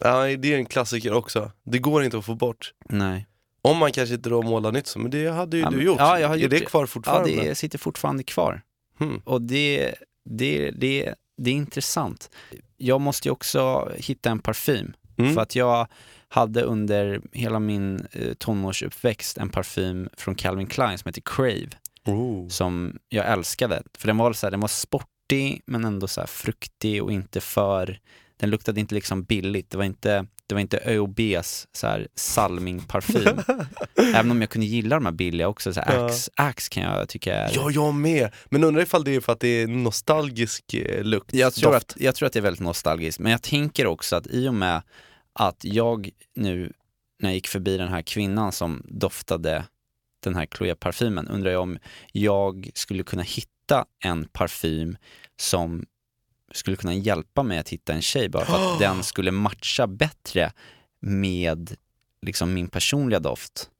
[0.00, 1.50] Ja, det är en klassiker också.
[1.64, 2.72] Det går inte att få bort.
[2.88, 3.26] Nej.
[3.62, 5.98] Om man kanske inte då målar nytt så, men det hade ju Ja, du gjort.
[5.98, 6.64] ja, jag har är gjort det det.
[6.64, 7.30] kvar Ja, fortfarande?
[7.30, 8.62] det sitter fortfarande kvar.
[8.98, 9.20] Hmm.
[9.24, 12.30] Och det, det, det, det är intressant.
[12.76, 14.92] Jag måste ju också hitta en parfym.
[15.18, 15.34] Mm.
[15.34, 15.86] För att jag
[16.28, 21.68] hade under hela min eh, tonårsuppväxt en parfym från Calvin Klein som heter Crave.
[22.08, 22.48] Oh.
[22.48, 23.82] Som jag älskade.
[23.98, 27.40] För den var, så här, den var sportig men ändå så här fruktig och inte
[27.40, 28.00] för...
[28.40, 29.70] Den luktade inte liksom billigt.
[29.70, 33.42] Det var inte, det var inte ÖoBs så här salming-parfym.
[34.14, 35.72] Även om jag kunde gilla de här billiga också.
[35.74, 36.06] Så här, Ja.
[36.06, 37.50] Axe, Axe kan jag tycka är...
[37.54, 38.30] Ja, jag med.
[38.46, 41.34] Men undrar ifall det är för att det är nostalgisk eh, lukt.
[41.34, 41.92] Jag tror, doft.
[41.92, 44.54] att, jag tror att det är väldigt nostalgiskt, men jag tänker också att i och
[44.54, 44.82] med
[45.32, 46.72] att jag nu,
[47.22, 49.64] när jag gick förbi den här kvinnan som doftade
[50.20, 51.78] den här Chloé-parfymen, undrar jag om
[52.12, 54.96] jag skulle kunna hitta en parfym
[55.36, 55.86] som
[56.52, 60.52] skulle kunna hjälpa mig att hitta en tjej bara för att den skulle matcha bättre
[61.00, 61.76] med
[62.22, 63.70] liksom min personliga doft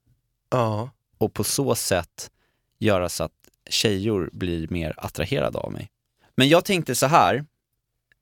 [0.51, 0.89] Ja.
[1.17, 2.31] och på så sätt
[2.79, 3.31] göra så att
[3.69, 5.89] tjejor blir mer attraherade av mig.
[6.35, 7.45] Men jag tänkte så här,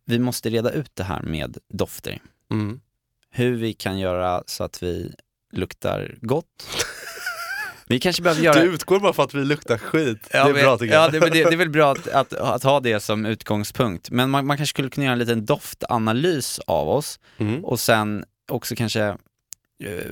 [0.05, 2.21] vi måste reda ut det här med dofter.
[2.51, 2.81] Mm.
[3.29, 5.13] Hur vi kan göra så att vi
[5.51, 6.67] luktar gott.
[7.89, 8.61] Vi kanske behöver göra...
[8.61, 10.27] Du utgår bara för att vi luktar skit.
[10.31, 11.11] Ja, det är men- bra tycker ja, jag.
[11.11, 14.11] det, men det, det är väl bra att, att, att ha det som utgångspunkt.
[14.11, 17.65] Men man, man kanske skulle kunna göra en liten doftanalys av oss Mm.
[17.65, 19.03] och sen också kanske
[19.83, 20.11] eh,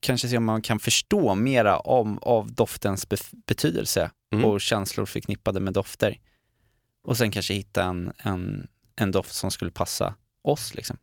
[0.00, 4.44] kanske se om man kan förstå mera om, av doftens bef- betydelse Mm.
[4.44, 6.18] och känslor förknippade med dofter.
[7.04, 10.96] Och sen kanske hitta en, en, en doft som skulle passa oss liksom.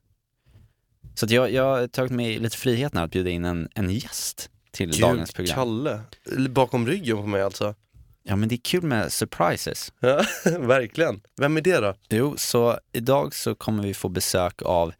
[1.15, 4.99] Så jag, jag har tagit mig lite friheten att bjuda in en, en gäst till
[4.99, 5.55] dagens Gud, program.
[5.55, 6.01] Kalle.
[6.49, 7.75] Bakom ryggen på mig alltså.
[8.23, 9.93] Ja men det är kul med surprises.
[9.99, 10.23] Ja,
[10.59, 11.21] verkligen.
[11.37, 11.93] Vem är det då?
[12.09, 14.93] Jo, så idag så kommer vi få besök av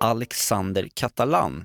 [0.00, 1.64] Alexander Catalan.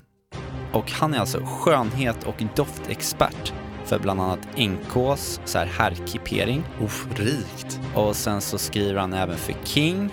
[0.72, 3.52] Och han är alltså skönhet och doftexpert
[3.84, 6.64] för bland annat NKs så här herrkipering.
[6.82, 7.80] Uff, rikt.
[7.94, 10.10] Och sen så skriver han även för King.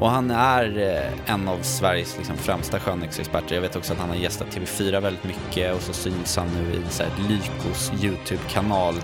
[0.00, 3.54] Och han är eh, en av Sveriges liksom, främsta skönhetsexperter.
[3.54, 6.74] Jag vet också att han har gästat TV4 väldigt mycket och så syns han nu
[6.74, 8.94] i så här, Lykos YouTube-kanal.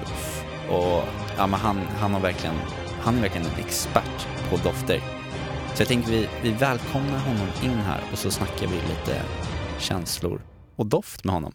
[0.70, 1.04] Och
[1.36, 2.56] ja, men han, han, har verkligen,
[3.00, 5.00] han är verkligen en expert på dofter.
[5.74, 9.22] Så jag tänker vi, vi välkomnar honom in här och så snackar vi lite
[9.78, 10.42] känslor
[10.76, 11.52] och doft med honom.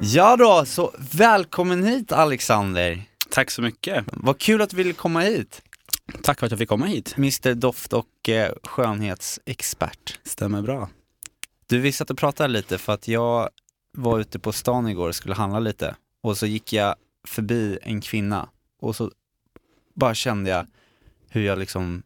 [0.00, 3.09] Ja då, så välkommen hit Alexander.
[3.30, 4.04] Tack så mycket.
[4.12, 5.62] Vad kul att du ville komma hit.
[6.22, 7.14] Tack för att jag fick komma hit.
[7.16, 10.18] Mr Doft och eh, skönhetsexpert.
[10.24, 10.88] Stämmer bra.
[11.66, 13.50] Du, vi satt och pratade lite för att jag
[13.92, 15.96] var ute på stan igår och skulle handla lite.
[16.20, 18.48] Och så gick jag förbi en kvinna
[18.80, 19.10] och så
[19.94, 20.66] bara kände jag
[21.28, 22.02] hur jag liksom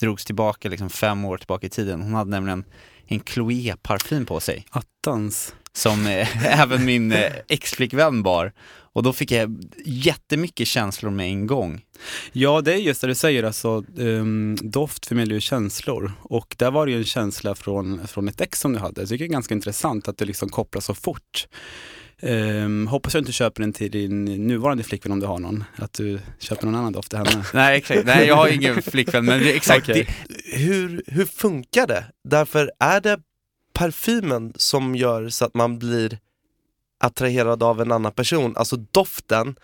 [0.00, 2.02] drogs tillbaka liksom fem år tillbaka i tiden.
[2.02, 2.64] Hon hade nämligen
[3.06, 5.54] en Chloé-parfym på sig Attans.
[5.78, 8.52] Som eh, även min eh, ex-flickvän bar.
[8.92, 11.80] Och då fick jag jättemycket känslor med en gång.
[12.32, 16.12] Ja, det är just det du säger, alltså um, doft förmedlar ju känslor.
[16.22, 19.00] Och där var det ju en känsla från, från ett ex som du hade.
[19.00, 21.46] Jag tycker det är ganska intressant att du liksom kopplar så fort.
[22.22, 25.64] Um, hoppas jag inte köper den till din nuvarande flickvän om du har någon.
[25.76, 27.44] Att du köper någon annan doft till henne.
[27.54, 28.04] Nej, exakt.
[28.04, 29.88] Nej, jag har ingen flickvän, men det, exakt.
[29.88, 30.08] Okej.
[30.28, 32.04] Det, Hur, hur funkar det?
[32.28, 33.18] Därför är det
[33.78, 36.18] parfymen som gör så att man blir
[37.00, 39.56] attraherad av en annan person, alltså doften,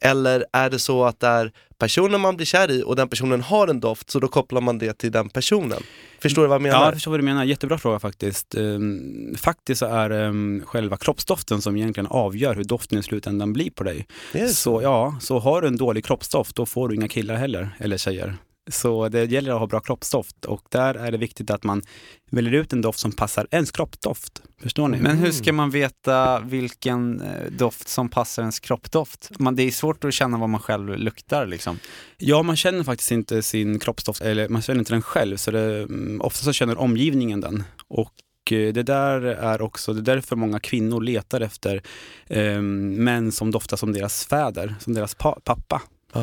[0.00, 3.40] Eller är det så att det är personen man blir kär i och den personen
[3.40, 5.82] har en doft så då kopplar man det till den personen?
[6.22, 6.78] Förstår du vad jag menar?
[6.78, 7.44] Ja, jag förstår vad du menar.
[7.44, 8.54] Jättebra fråga faktiskt.
[8.54, 13.70] Um, faktiskt så är um, själva kroppsdoften som egentligen avgör hur doften i slutändan blir
[13.70, 14.06] på dig.
[14.32, 14.48] Så.
[14.48, 17.96] Så ja, så har du en dålig kroppsdoft då får du inga killar heller, eller
[17.96, 18.36] tjejer.
[18.68, 21.82] Så det gäller att ha bra kroppsdoft och där är det viktigt att man
[22.30, 24.42] väljer ut en doft som passar ens kroppsdoft.
[24.62, 24.98] Förstår ni?
[24.98, 29.30] Men hur ska man veta vilken eh, doft som passar ens kroppsdoft?
[29.38, 31.78] Man, det är svårt att känna vad man själv luktar liksom.
[32.18, 35.82] Ja, man känner faktiskt inte sin kroppsdoft, eller man känner inte den själv, så det,
[35.82, 37.64] mm, ofta så känner omgivningen den.
[37.88, 38.12] Och
[38.50, 41.82] eh, det där är också, det är därför många kvinnor letar efter
[42.26, 45.82] eh, män som doftar som deras fäder, som deras pa pappa,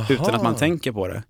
[0.10, 0.58] utan att man Aha.
[0.58, 1.24] tänker på det.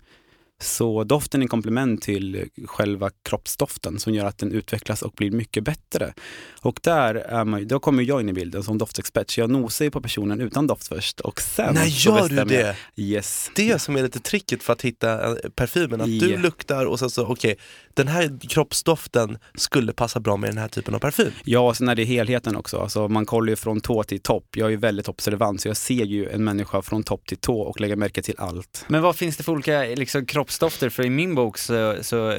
[0.62, 5.32] Så doften är en komplement till själva kroppsdoften som gör att den utvecklas och blir
[5.32, 6.14] mycket bättre.
[6.62, 9.86] Och där är man, då kommer jag in i bilden som doftexpert, så jag nosar
[9.86, 12.76] ju på personen utan doft först och sen så gör du jag- det?
[12.96, 13.52] Yes.
[13.56, 16.40] Det som är lite tricket för att hitta eh, parfymen, att du Ja.
[16.40, 17.56] luktar och sen så, okej,
[17.96, 21.32] den här kroppsdoften skulle passa bra med den här typen av parfym.
[21.44, 22.78] Ja, och sen är det helheten också.
[22.78, 24.46] Alltså, man kollar ju från tå till topp.
[24.56, 27.62] Jag är ju väldigt observant, så jag ser ju en människa från topp till tå
[27.62, 28.86] och lägger märke till allt.
[28.88, 30.90] Men vad finns det för olika liksom, kroppsdofter?
[30.90, 32.38] För i min bok så, så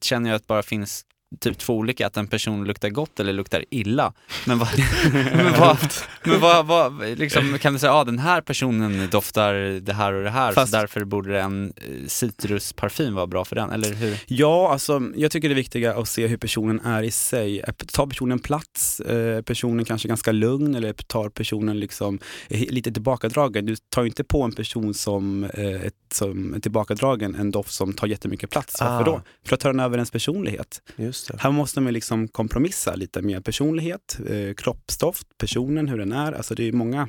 [0.00, 1.04] känner jag att det bara finns
[1.40, 4.12] typ två olika, att en person luktar gott eller luktar illa.
[4.46, 4.68] Men vad,
[5.12, 5.78] men vad,
[6.24, 10.22] men vad, vad liksom, kan du säga, ah, den här personen doftar det här och
[10.24, 14.18] det här, Fast- så därför borde en eh, citrusparfym vara bra för den, eller hur?
[14.26, 17.60] Ja, alltså jag tycker det är viktiga att se hur personen är i sig.
[17.60, 19.00] Är- Tar personen plats?
[19.00, 22.18] Eh, personen kanske ganska lugn eller tar personen liksom
[22.48, 23.66] eh, lite tillbakadragen?
[23.66, 27.72] Du tar ju inte på en person som, eh, ett, som är tillbakadragen en doft
[27.72, 28.76] som tar jättemycket plats.
[28.80, 29.04] Varför Ah.
[29.04, 29.22] då?
[29.46, 30.82] För att ta den över ens personlighet.
[30.96, 31.21] Just.
[31.38, 36.32] Här måste man liksom kompromissa lite med personlighet, eh, kroppsdoft, personen, hur den är.
[36.32, 37.08] Alltså det är många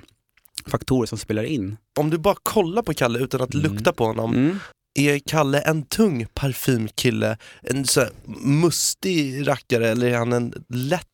[0.68, 1.78] faktorer som spelar in.
[2.00, 3.72] Om du bara kollar på Kalle utan att Mm.
[3.72, 4.60] lukta på honom, Mm.
[5.00, 7.38] är Kalle en tung parfymkille?
[7.62, 8.10] En så här
[8.42, 11.08] mustig rackare eller är han en lätt?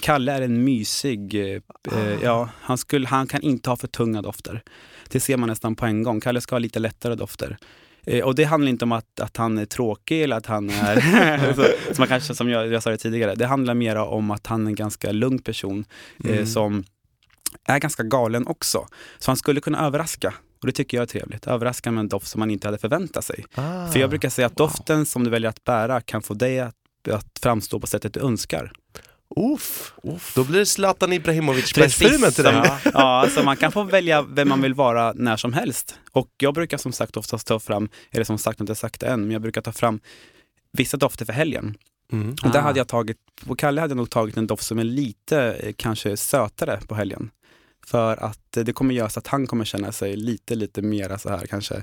[0.00, 1.60] Kalle är en mysig, eh,
[1.98, 4.62] eh, ja, han, skulle, han kan inte ha för tunga dofter.
[5.08, 6.20] Det ser man nästan på en gång.
[6.20, 7.56] Kalle ska ha lite lättare dofter.
[8.08, 11.52] Eh, och det handlar inte om att, att han är tråkig eller att han är,
[11.54, 11.62] så,
[11.94, 14.62] som, man kanske, som jag, jag sa det tidigare, det handlar mer om att han
[14.66, 15.84] är en ganska lugn person
[16.24, 16.46] eh, Mm.
[16.46, 16.84] som
[17.64, 18.86] är ganska galen också.
[19.18, 20.34] Så han skulle kunna överraska.
[20.60, 21.46] Och det tycker jag är trevligt.
[21.46, 23.44] Överraska med en doft som man inte hade förväntat sig.
[23.54, 23.88] Ah.
[23.88, 26.74] För jag brukar säga att doften som du väljer att bära kan få dig att,
[27.12, 28.72] att framstå på sättet du önskar.
[29.36, 29.92] Uff,
[30.34, 32.54] Då blir Zlatan Ibrahimovic-parfymen till dig.
[32.54, 35.98] Ja, ja, alltså man kan få välja vem man vill vara när som helst.
[36.12, 39.30] Och jag brukar som sagt oftast ta fram, eller som sagt inte sagt än, men
[39.30, 40.00] jag brukar ta fram
[40.72, 41.74] vissa dofter för helgen.
[42.12, 42.30] Mm.
[42.44, 42.62] Och där Ah.
[42.62, 45.72] hade jag tagit, på Kalle hade jag nog tagit en doft som är lite eh,
[45.76, 47.30] kanske sötare på helgen.
[47.86, 51.18] För att eh, det kommer göra så att han kommer känna sig lite, lite mera
[51.18, 51.82] så här kanske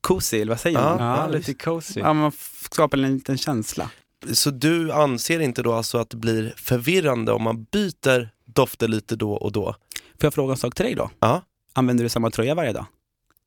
[0.00, 0.96] cozy, eller vad säger Ja.
[0.98, 1.18] man?
[1.18, 2.00] Ja, lite cozy.
[2.00, 2.32] Ja, man
[2.70, 3.90] skapar en liten känsla.
[4.32, 9.16] Så du anser inte då alltså att det blir förvirrande om man byter dofter lite
[9.16, 9.64] då och då?
[9.94, 11.10] Får jag fråga en sak till dig då?
[11.20, 11.42] Ja.
[11.72, 12.86] Använder du samma tröja varje dag?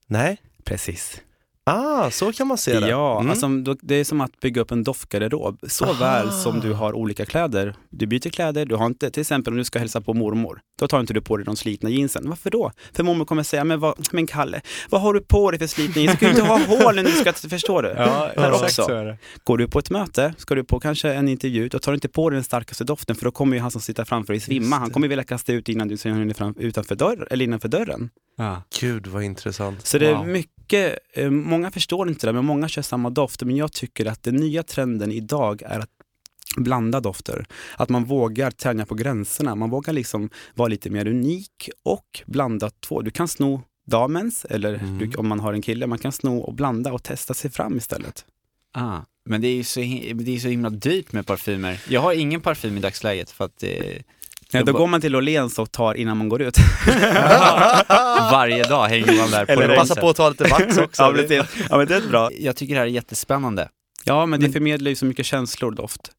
[0.07, 0.37] Nej?
[0.63, 1.21] Precis.
[1.67, 2.89] Ah, så kan man se det.
[2.89, 3.29] Ja, Mm.
[3.31, 5.59] alltså, det är som att bygga upp en doftgarderob.
[5.67, 5.93] Så Aha.
[5.93, 7.75] väl som du har olika kläder.
[7.89, 10.87] Du byter kläder, du har inte, till exempel om du ska hälsa på mormor, då
[10.87, 12.23] tar inte du på dig de slitna jeansen.
[12.29, 12.71] Varför då?
[12.93, 16.01] För mormor kommer säga, men, vad, men Kalle, vad har du på dig för slitna
[16.01, 16.19] jeans?
[16.19, 17.89] Du kan ju inte ha hål när du ska, förstår du?
[17.93, 19.15] Här också.
[19.43, 22.09] Går du på ett möte, ska du på kanske en intervju, då tar du inte
[22.09, 24.75] på dig den starkaste doften för då kommer ju han som sitter framför dig svimma.
[24.75, 28.09] Han kommer vilja kasta ut innan du ser fram, utanför dörr, eller innanför dörren.
[28.37, 28.61] Ja.
[28.79, 29.85] Gud vad intressant.
[29.85, 30.27] Så det är Wow.
[30.27, 33.43] mycket, eh, många förstår inte det, men många kör samma doft.
[33.43, 35.89] Men jag tycker att den nya trenden idag är att
[36.57, 37.45] blanda dofter.
[37.77, 39.55] Att man vågar tänja på gränserna.
[39.55, 43.01] Man vågar liksom vara lite mer unik och blanda två.
[43.01, 44.97] Du kan sno damens, eller Mm.
[44.97, 47.77] du, om man har en kille, man kan sno och blanda och testa sig fram
[47.77, 48.25] istället.
[48.73, 51.81] Ah, men det är ju så, det är så himla dyrt med parfymer.
[51.89, 54.03] Jag har ingen parfym i dagsläget för att det,
[54.55, 56.57] Ja, Jag då går man till Åhléns och tar innan man går ut.
[58.31, 61.01] varje dag hänger man där på Eller Passa på att ta lite vax också.
[61.03, 61.35] ja, men det,
[61.69, 62.29] ja, men det är bra.
[62.39, 63.69] Jag tycker det här är jättespännande.
[64.03, 66.11] Ja, men det förmedlar ju så mycket känslor, doft.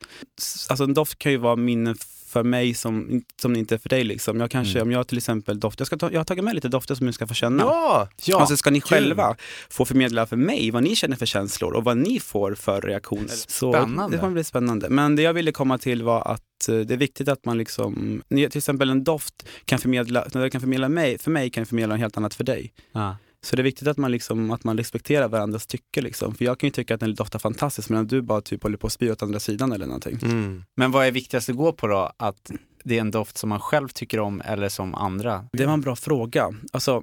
[0.68, 1.96] Alltså en doft kan ju vara minnen
[2.36, 4.04] för mig som, som inte är för dig.
[4.04, 4.40] Liksom.
[4.40, 4.88] Jag kanske, Mm.
[4.88, 7.06] om jag till exempel doft, jag, ska ta, jag har tagit med lite dofter som
[7.06, 7.62] ni ska få känna.
[7.62, 8.08] Ja!
[8.24, 9.36] Ja, och så ska ni själva
[9.70, 13.28] få förmedla för mig vad ni känner för känslor och vad ni får för reaktioner.
[13.28, 14.16] Så Spännande.
[14.16, 14.88] Det kommer bli spännande.
[14.88, 18.22] Men det jag ville komma till var att eh, det är viktigt att man liksom,
[18.28, 21.68] till exempel en doft kan förmedla, när det kan förmedla mig, för mig kan det
[21.68, 22.72] förmedla något helt annat för dig.
[22.92, 23.16] ja.
[23.46, 26.00] Så det är viktigt att man, liksom, att man respekterar varandras tycke.
[26.00, 26.34] Liksom.
[26.34, 28.86] För jag kan ju tycka att den doftar fantastiskt medan du bara typ håller på
[28.86, 30.18] att spy åt andra sidan eller någonting.
[30.22, 30.64] Mm.
[30.76, 32.12] Men vad är viktigast att gå på då?
[32.16, 32.50] Att
[32.84, 35.44] det är en doft som man själv tycker om eller som andra?
[35.52, 36.50] Det var en bra fråga.
[36.72, 37.02] Alltså,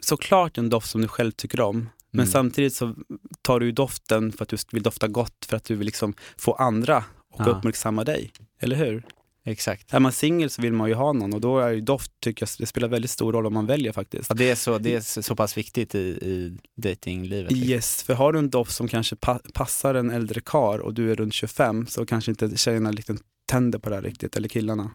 [0.00, 1.88] såklart en doft som du själv tycker om.
[2.10, 2.32] Men Mm.
[2.32, 2.94] samtidigt så
[3.42, 6.14] tar du ju doften för att du vill dofta gott, för att du vill liksom
[6.38, 7.04] få andra att
[7.38, 7.44] Ja.
[7.46, 8.30] uppmärksamma dig.
[8.60, 9.02] Eller hur?
[9.48, 9.94] Exakt.
[9.94, 12.42] Är man singel så vill man ju ha någon och då är ju doft, tycker
[12.42, 14.28] jag, det spelar väldigt stor roll om man väljer faktiskt.
[14.28, 17.52] Ja, det, är så, det är så, pass viktigt i, i datinglivet.
[17.52, 17.70] liksom.
[17.70, 21.10] Yes, för har du en doft som kanske pa passar en äldre kar och du
[21.10, 23.18] är runt 25 så kanske inte tjejerna liksom
[23.50, 24.90] tänder på det här riktigt, eller killarna.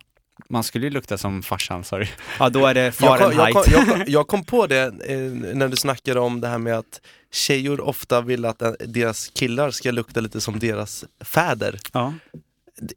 [0.49, 2.07] Man skulle ju lukta som farsan, sorry.
[2.39, 3.53] Ja, då är det Jag kom, jag, Fahrenheit.
[3.53, 6.77] kom, jag, kom, jag kom på det eh, när du snackade om det här med
[6.77, 11.79] att tjejor ofta vill att eh, deras killar ska lukta lite som deras fäder.
[11.93, 12.13] Ja.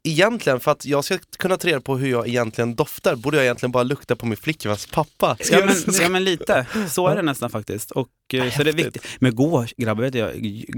[0.03, 3.43] Egentligen, för att jag ska kunna ta reda på hur jag egentligen doftar, borde jag
[3.43, 5.37] egentligen bara lukta på min flickväns pappa.
[5.39, 7.91] Ska Ja men, ja men lite, så är det nästan faktiskt.
[7.91, 9.07] Och, eh, så det är viktigt.
[9.19, 10.31] Men gå grabbar, vet jag,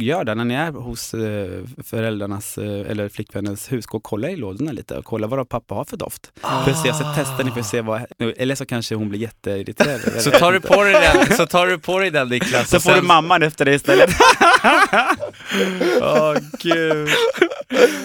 [0.04, 3.86] gör det när ni är hos eh, föräldrarnas eh, eller flickvännens hus.
[3.86, 6.32] Gå och kolla i lådorna lite och kolla vad pappa har för doft.
[6.42, 8.06] För att se, så testar ni för att se vad,
[8.38, 10.22] eller så kanske hon blir jätteirriterad.
[10.22, 12.70] Så tar du på dig den, så tar du på dig den Niklas.
[12.70, 14.10] så får du sen- mamman efter det istället.
[16.02, 17.10] Åh gud.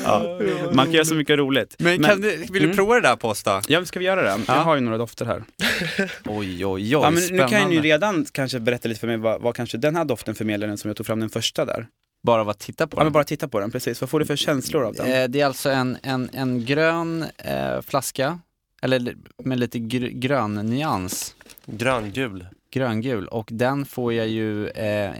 [0.04, 0.38] Ja.
[0.72, 1.76] Man kan göra så mycket roligt.
[1.78, 2.76] Men, kan du, vill du Mm.
[2.76, 3.62] prova det där Posta?
[3.68, 4.28] Ja, ska vi göra det?
[4.28, 4.52] Jag Ja.
[4.52, 5.42] har ju några dofter här.
[6.24, 7.68] Oj, oj, oj, Ja, men nu kan spännande.
[7.68, 10.66] ni ju redan kanske berätta lite för mig vad, vad kanske den här doften förmedlar
[10.68, 11.86] den som jag tog fram den första där.
[12.26, 13.12] Bara av att titta på Ja, men den.
[13.12, 14.00] bara titta på den, precis.
[14.00, 15.12] Vad får du för känslor av den?
[15.12, 18.38] Eh, Det är alltså en, en, en grön eh, flaska,
[18.82, 21.34] eller med lite gr grön nyans.
[21.66, 22.46] Gröngul.
[22.72, 23.26] Gröngul.
[23.28, 25.10] Och den får jag ju eh,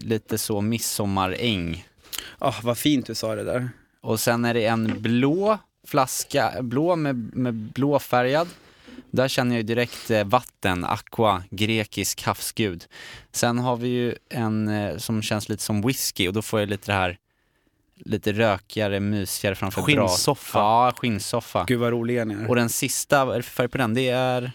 [0.00, 1.84] lite så midsommaräng.
[2.38, 3.68] Ah, vad fint du sa det där.
[4.00, 8.48] Och sen är det en blå flaska, blå med, med blåfärgad.
[9.10, 12.86] Där känner jag ju direkt eh, vatten, aqua, grekisk havsgud.
[13.32, 16.68] Sen har vi ju en eh, som känns lite som whisky och då får jag
[16.68, 17.18] lite det här
[18.04, 20.10] lite rökigare, mysigare framför bras.
[20.10, 20.58] Skinnsoffa.
[20.58, 21.64] Ja, skinnsoffa.
[21.68, 22.48] Gud vad roliga ni är.
[22.48, 23.94] Och den sista, vad är det för färg på den?
[23.94, 24.52] Det är...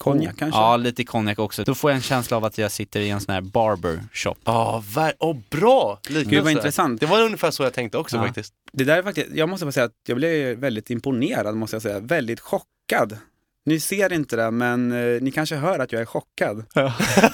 [0.00, 0.58] Konjak kanske?
[0.60, 1.64] Ja, lite konjak också.
[1.64, 4.34] Då får jag en känsla av att jag sitter i en sån här barber shop.
[4.44, 5.98] Ja, ver- oh, bra!
[6.08, 6.30] Liknelse.
[6.30, 7.00] Gud vad intressant.
[7.00, 8.22] Det var ungefär så jag tänkte också Ja.
[8.26, 8.54] faktiskt.
[8.72, 11.82] Det där är faktiskt, jag måste bara säga att jag blev väldigt imponerad, måste jag
[11.82, 11.98] säga.
[12.00, 13.18] Väldigt chockad.
[13.66, 16.64] Ni ser inte det, men eh, ni kanske hör att jag är chockad.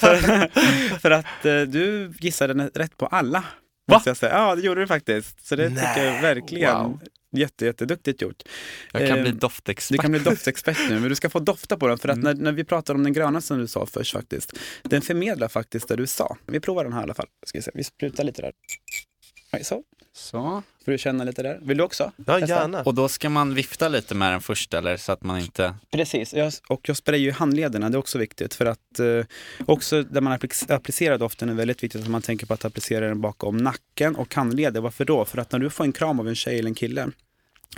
[0.01, 0.19] för,
[0.99, 3.45] för att eh, du gissade rätt på alla.
[3.93, 4.33] Måste jag säga.
[4.39, 5.47] Ja, det gjorde du faktiskt.
[5.47, 7.01] Så det tycker jag Nej, verkligen wow.
[7.37, 8.43] Jätte, jätteduktigt gjort.
[8.93, 10.01] Jag kan Eh, bli Du doftexpert.
[10.01, 11.99] kan bli doftexpert nu, men du ska få dofta på den.
[11.99, 15.03] För att när, när vi pratar om den gröna som du sa först faktiskt, den
[15.03, 16.37] förmedlar faktiskt det du sa.
[16.47, 17.27] Vi provar den här i alla fall.
[17.47, 17.71] Ska vi, se.
[17.75, 18.53] vi sprutar lite där.
[19.53, 19.83] Oj, så.
[20.13, 20.63] Så.
[20.85, 21.59] Får du känna lite där?
[21.63, 22.13] Vill du också?
[22.27, 22.55] Ja, Testa?
[22.55, 22.83] gärna.
[22.83, 25.75] Och då ska man vifta lite med den först eller så att man inte...
[25.91, 28.55] Precis, jag, och jag sprayar ju handlederna, det är också viktigt.
[28.55, 29.25] För att eh,
[29.67, 33.09] också där man applic- applicerar doften är väldigt viktigt att man tänker på att applicera
[33.09, 34.81] den bakom nacken och handleder.
[34.81, 35.25] Varför då?
[35.25, 37.11] För att när du får en kram av en tjej eller en kille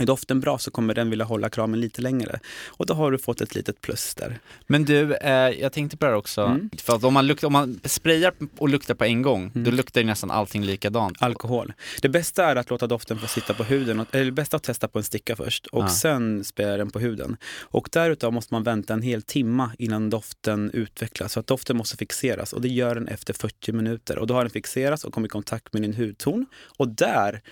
[0.02, 2.40] är doften bra så kommer den vilja hålla kramen lite längre.
[2.68, 4.38] Och då har du fått ett litet plus där.
[4.66, 6.40] Men du, eh, jag tänkte på det här också.
[6.42, 6.70] Mm.
[6.78, 9.64] För att om man, luktar, om man sprayar och luktar på en gång, Mm.
[9.64, 11.22] då luktar ju nästan allting likadant.
[11.22, 11.72] Alkohol.
[12.02, 14.62] Det bästa är att låta doften få sitta på huden, eller det bästa är att
[14.62, 15.88] testa på en sticka först och Ja.
[15.88, 17.36] sen spraya den på huden.
[17.60, 21.32] Och därutav måste man vänta en hel timma innan doften utvecklas.
[21.32, 24.18] Så att doften måste fixeras och det gör den efter 40 minuter.
[24.18, 26.46] Och då har den fixerats och kommit i kontakt med din hudton
[26.78, 27.42] och där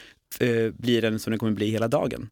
[0.41, 2.29] eh, blir den som den kommer bli hela dagen.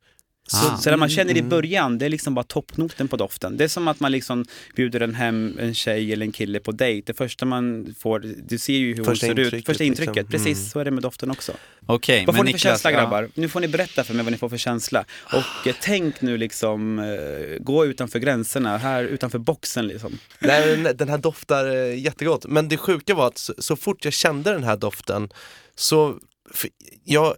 [0.47, 0.77] Så, Ah.
[0.77, 1.49] så när man känner i Mm.
[1.49, 3.57] början, det är liksom bara toppnoten på doften.
[3.57, 4.45] Det är som att man liksom
[4.77, 7.03] bjuder en hem en tjej eller en kille på dejt.
[7.07, 9.67] Det första man får, du ser ju hur hon Första ser ut.
[9.67, 10.31] Första intrycket, liksom.
[10.31, 10.71] precis Mm.
[10.71, 11.53] så är det med doften också.
[11.87, 12.99] Okej, Vad men får ni för Niklas, känsla ja.
[13.01, 13.29] grabbar?
[13.35, 15.05] Nu får ni berätta för mig vad ni får för känsla.
[15.25, 20.19] Och eh, tänk nu liksom, eh, gå utanför gränserna, här utanför boxen liksom.
[20.39, 22.47] Nej, den här doftar eh, jättegott.
[22.49, 25.29] Men det sjuka var att så, så fort jag kände den här doften
[25.75, 26.19] så
[27.05, 27.35] jag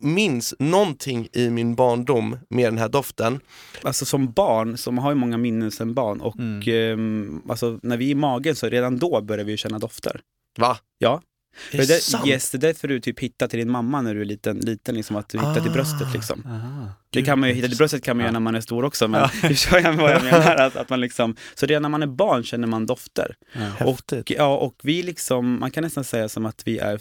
[0.00, 3.40] minns någonting i min barndom med den här doften.
[3.82, 6.62] Alltså som barn, så man har ju många minnen som barn och Mm.
[6.92, 10.20] ehm, alltså, när vi är i magen så redan då börjar vi känna dofter.
[10.58, 10.76] Va?
[10.98, 11.22] Ja.
[11.70, 12.26] Är För det det, sant?
[12.26, 14.94] yes, det är därför du typ hittar till din mamma när du är liten, liten
[14.94, 15.74] liksom, att du hittar till Ah.
[15.74, 16.42] bröstet liksom.
[16.46, 16.92] Aha.
[17.10, 18.26] Det kan man ju, hitta till bröstet kan man ju Ja.
[18.26, 20.56] göra när man är stor också, men förstår jag menar.
[20.56, 23.36] Att, att man liksom, så redan när man är barn känner man dofter.
[23.78, 23.84] Ja.
[23.86, 27.00] Och, ja, och vi liksom, man kan nästan säga som att vi är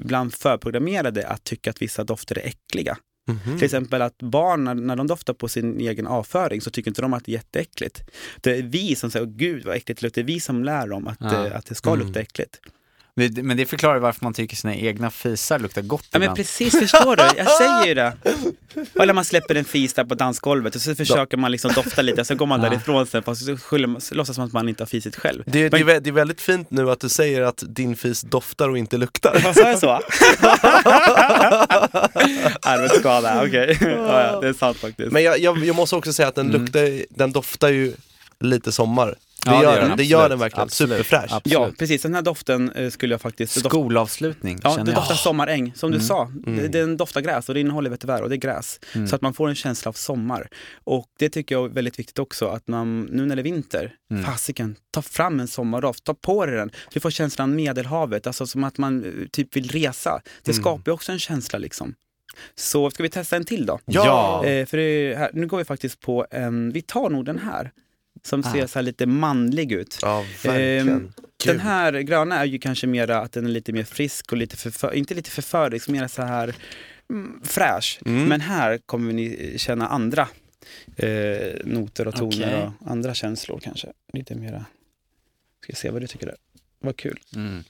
[0.00, 2.96] ibland förprogrammerade att tycka att vissa dofter är äckliga.
[3.28, 3.56] Mhm.
[3.58, 7.02] Till exempel att barn, när, när de doftar på sin egen avföring så tycker inte
[7.02, 8.02] de att det är jätteäckligt.
[8.40, 10.64] Det är vi som säger, "Åh, gud vad äckligt det luktar, det är vi som
[10.64, 11.46] lär dem att, Ja.
[11.46, 12.06] eh, att det ska Mm.
[12.06, 12.60] lukta äckligt.
[13.16, 16.36] Men det- Men förklarar varför man tycker sina egna fisar luktar gott Ja men ibland.
[16.36, 17.22] precis, förstår du?
[17.36, 18.12] Jag säger ju det.
[19.02, 22.20] Eller man släpper en fis där på dansgolvet och så försöker man liksom dofta lite
[22.20, 24.68] och så går man därifrån sen fast så skyller man, så låtsas man att man
[24.68, 25.42] inte har fisit själv.
[25.46, 28.68] Det, det, är, det är väldigt fint nu att du säger att din fis doftar
[28.68, 29.52] och inte luktar.
[29.54, 29.88] Sa jag så?
[32.62, 33.78] Arbetsskada, okej.
[33.80, 35.12] Ja, ja, det är sant faktiskt.
[35.12, 36.60] Men jag, jag, jag måste också säga att den, Mm.
[36.62, 37.92] luktar, den doftar ju
[38.40, 39.16] lite sommar.
[39.44, 40.62] Det, Ja, gör, det gör den, det gör den verkligen.
[40.62, 40.96] Absolut.
[41.06, 41.32] Superfräsch.
[41.32, 41.52] Absolut.
[41.58, 42.02] Ja, precis.
[42.02, 43.54] Den här doften eh, skulle jag faktiskt...
[43.54, 44.94] det doft- Skolavslutning Ja, det jag.
[44.94, 46.06] doftar sommaräng, som du Mm.
[46.06, 46.32] sa.
[46.46, 48.80] Det, den doftar gräs och det innehåller vetiver och det är gräs.
[48.94, 49.06] Mm.
[49.08, 50.48] Så att man får en känsla av sommar.
[50.84, 53.92] Och det tycker jag är väldigt viktigt också, att man, nu när det är vinter,
[54.10, 54.24] Mm.
[54.24, 56.70] fasiken, ta fram en sommardoft, ta på dig den.
[56.92, 60.20] Du får känslan Medelhavet, alltså som att man eh, typ vill resa.
[60.42, 60.62] Det Mm.
[60.62, 61.94] skapar ju också en känsla liksom.
[62.54, 63.78] Så ska vi testa en till då?
[63.84, 64.44] Ja!
[64.46, 67.70] Eh, för här, nu går vi faktiskt på en, vi tar nog den här.
[68.26, 68.52] Som Ah.
[68.52, 69.98] ser så här lite manlig ut.
[70.02, 70.88] Ja, verkligen.
[70.88, 71.12] Ehm,
[71.44, 74.56] Den här gröna är ju kanske mera att den är lite mer frisk och lite
[74.56, 76.54] förför, inte lite förförisk, mer så här
[77.10, 78.00] mm, fräsch.
[78.06, 78.24] Mm.
[78.24, 80.28] Men här kommer ni känna andra
[80.96, 82.70] eh, noter och toner Okej.
[82.80, 83.88] och andra känslor kanske.
[84.12, 84.64] Lite mera,
[85.64, 86.36] ska se vad du tycker där.
[86.80, 87.18] Vad kul.
[87.36, 87.64] Mm.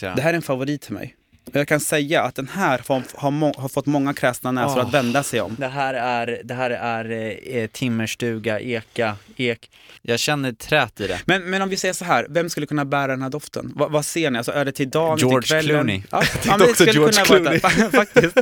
[0.00, 1.16] Det här är en favorit till mig.
[1.52, 4.86] Jag kan säga att den här har, har, fått många kräsna näsor Åh.
[4.86, 5.56] att vända sig om.
[5.58, 7.10] Det här är, det här är
[7.56, 9.70] eh, timmerstuga, eka, ek.
[10.02, 11.20] Jag känner trät i det.
[11.24, 13.72] Men, men om vi säger så här, vem skulle kunna bära den här doften?
[13.76, 14.38] Va, vad ser ni?
[14.38, 15.76] Alltså, är det till dagen, George till kvällen?
[15.76, 16.02] Clooney.
[16.10, 18.36] Ja, ja, men också skulle George kunna vara det, faktiskt.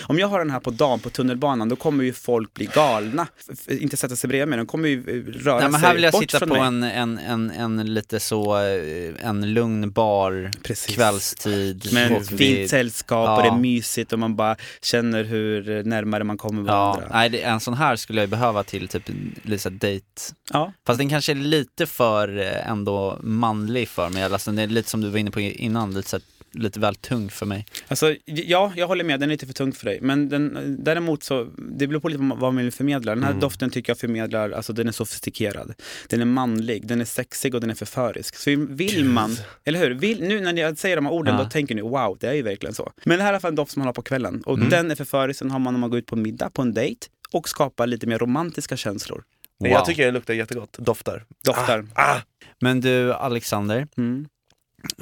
[0.02, 3.26] om jag har den här på dagen på tunnelbanan, då kommer ju folk bli galna.
[3.68, 6.12] Inte sätta sig bredvid mig, de kommer ju eh, röra Nej, men här vill jag
[6.12, 11.29] bort sitta på en, en, en, en lite så, eh, en lugn bar, Precis.
[11.34, 11.94] Kvällstid.
[11.94, 13.50] Med och ett fint sällskap och Ja.
[13.50, 17.08] det är mysigt och man bara känner hur närmare man kommer Ja, varandra.
[17.12, 19.08] nej, det, en sån här skulle jag ju behöva till typ
[19.42, 20.04] här date.
[20.52, 20.72] Ja.
[20.86, 24.22] Fast den kanske är lite för eh, ändå manlig för mig.
[24.22, 26.22] Alltså, det är lite som du var inne på innan, lite, så här,
[26.52, 27.66] lite väl tung för mig.
[27.88, 29.98] Alltså, ja, jag håller med, den är lite för tung för dig.
[30.02, 33.14] Men den, däremot så, det beror på lite vad man vill förmedla.
[33.14, 33.40] Den här Mm.
[33.40, 35.74] doften tycker jag förmedlar, alltså den är sofistikerad.
[36.08, 38.36] Den är manlig, den är sexig och den är förförisk.
[38.36, 39.90] Så vill man, eller hur?
[39.90, 41.42] Vill, nu när jag säger de här orden, Ja.
[41.44, 42.92] då tänker ni wow, det är ju verkligen så.
[43.04, 44.42] Men det här är i alla fall en doft som man har på kvällen.
[44.46, 44.68] Och Mm.
[44.70, 47.06] den är förförisk, den har man när man går ut på middag, på en dejt
[47.32, 49.22] och skapar lite mer romantiska känslor.
[49.60, 51.24] Men Jag tycker den luktar jättegott, doftar.
[51.44, 51.86] Doftar.
[51.94, 52.20] Ah, ah.
[52.60, 54.26] Men du Alexander, Mm.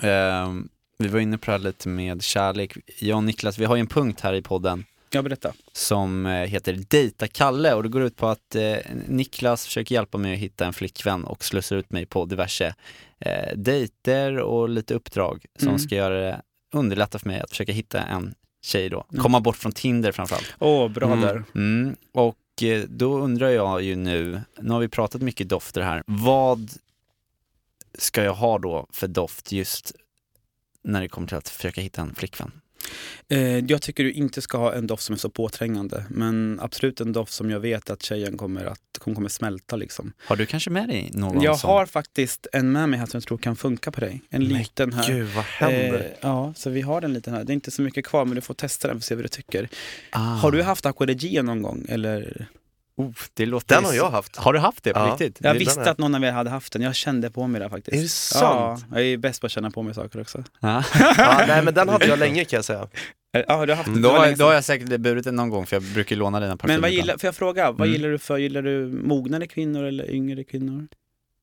[0.02, 0.68] ehm,
[0.98, 2.76] vi var inne på det här lite med kärlek.
[2.98, 5.52] Jag och Niklas, vi har ju en punkt här i podden Jag berättar.
[5.72, 8.76] som eh, heter Dejta Kalle och det går ut på att eh,
[9.06, 12.74] Niklas försöker hjälpa mig att hitta en flickvän och slussar ut mig på diverse
[13.18, 15.78] eh, dejter och lite uppdrag som Mm.
[15.78, 16.42] ska göra det,
[16.72, 19.04] underlätta för mig att försöka hitta en tjej då.
[19.12, 19.22] Mm.
[19.22, 20.54] Komma bort från Tinder framförallt.
[20.58, 21.20] Åh, bra Mm.
[21.20, 21.44] där.
[21.54, 21.96] Mm.
[22.12, 26.70] Och eh, då undrar jag ju nu, nu har vi pratat mycket dofter här, vad
[27.98, 29.92] ska jag ha då för doft just
[30.88, 32.52] när det kommer till att försöka hitta en flickvän?
[33.28, 36.04] Eh, jag tycker du inte ska ha en doft som är så påträngande.
[36.08, 40.12] Men absolut en doft som jag vet att tjejen kommer att hon kommer smälta liksom.
[40.24, 41.70] Har du kanske med dig någon Jag som...
[41.70, 44.22] har faktiskt en med mig här som jag tror kan funka på dig.
[44.30, 45.08] En Men liten här.
[45.08, 45.98] Gud, vad händer?
[45.98, 47.44] Eh, ja, så vi har den liten här.
[47.44, 49.24] Det är inte så mycket kvar men du får testa den för att se vad
[49.24, 49.68] du tycker.
[50.10, 50.18] ah.
[50.18, 51.86] Har du haft Aqua Regia någon gång?
[51.88, 52.48] Eller?
[52.98, 54.36] Oh, det låter Den har jag haft.
[54.36, 55.06] Har du haft det på Ja.
[55.10, 55.38] riktigt?
[55.40, 56.82] Jag visste att någon av er hade haft den.
[56.82, 57.96] Jag kände på mig det faktiskt.
[57.96, 58.84] Är det sant?
[58.90, 60.44] Ja, jag är bäst på att känna på mig saker också.
[60.60, 60.84] Ja.
[61.18, 62.88] Ja, nej men den hade jag länge kan jag säga.
[63.32, 65.48] Ja, du har haft Då, det var har, då har jag säkert burit den någon
[65.50, 66.74] gång för jag brukar låna dina parfymer.
[66.74, 67.92] Men vad gillar, får jag fråga, vad Mm.
[67.92, 68.38] gillar du för?
[68.38, 70.88] Gillar du mognare kvinnor eller yngre kvinnor?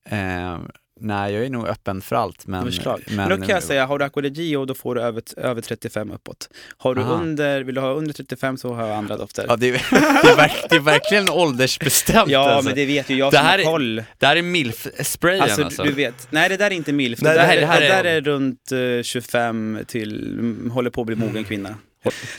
[0.08, 0.58] Eh,
[1.00, 2.46] nej, jag är nog öppen för allt.
[2.46, 5.22] Men, men, Men, då kan jag säga, har du Aqua Regia då får du över,
[5.36, 6.48] över 35 uppåt.
[6.78, 7.12] Har du Aha.
[7.14, 9.44] under, vill du ha under 35 så har jag andra dofter.
[9.48, 9.72] Ja, det, är,
[10.22, 12.68] det, är verk, det är verkligen åldersbestämt Ja, alltså.
[12.68, 14.02] men det vet ju jag Det som här har är- koll.
[14.18, 15.64] Det här är milf-sprayen alltså.
[15.64, 17.18] Alltså, du vet, nej det där är inte milf.
[17.20, 20.32] Det, Nej, där, det här- det här det är- där är runt eh, 25 till,
[20.38, 21.74] mm, håller på att bli mogen kvinna.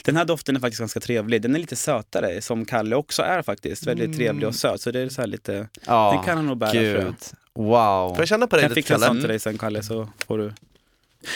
[0.04, 1.42] Den här doften är faktiskt ganska trevlig.
[1.42, 3.88] Den är lite sötare, som Kalle också är faktiskt.
[3.88, 4.18] Väldigt Mm.
[4.18, 4.82] trevlig och söt.
[4.82, 7.04] Så det är så här lite, ja, den kan han nog bära jag.
[7.04, 7.16] gud.
[7.54, 8.10] Wow.
[8.10, 9.08] Får jag känna på dig Jag lite fick en Kalle?
[9.08, 10.54] sån till dig sen Kalle så får du.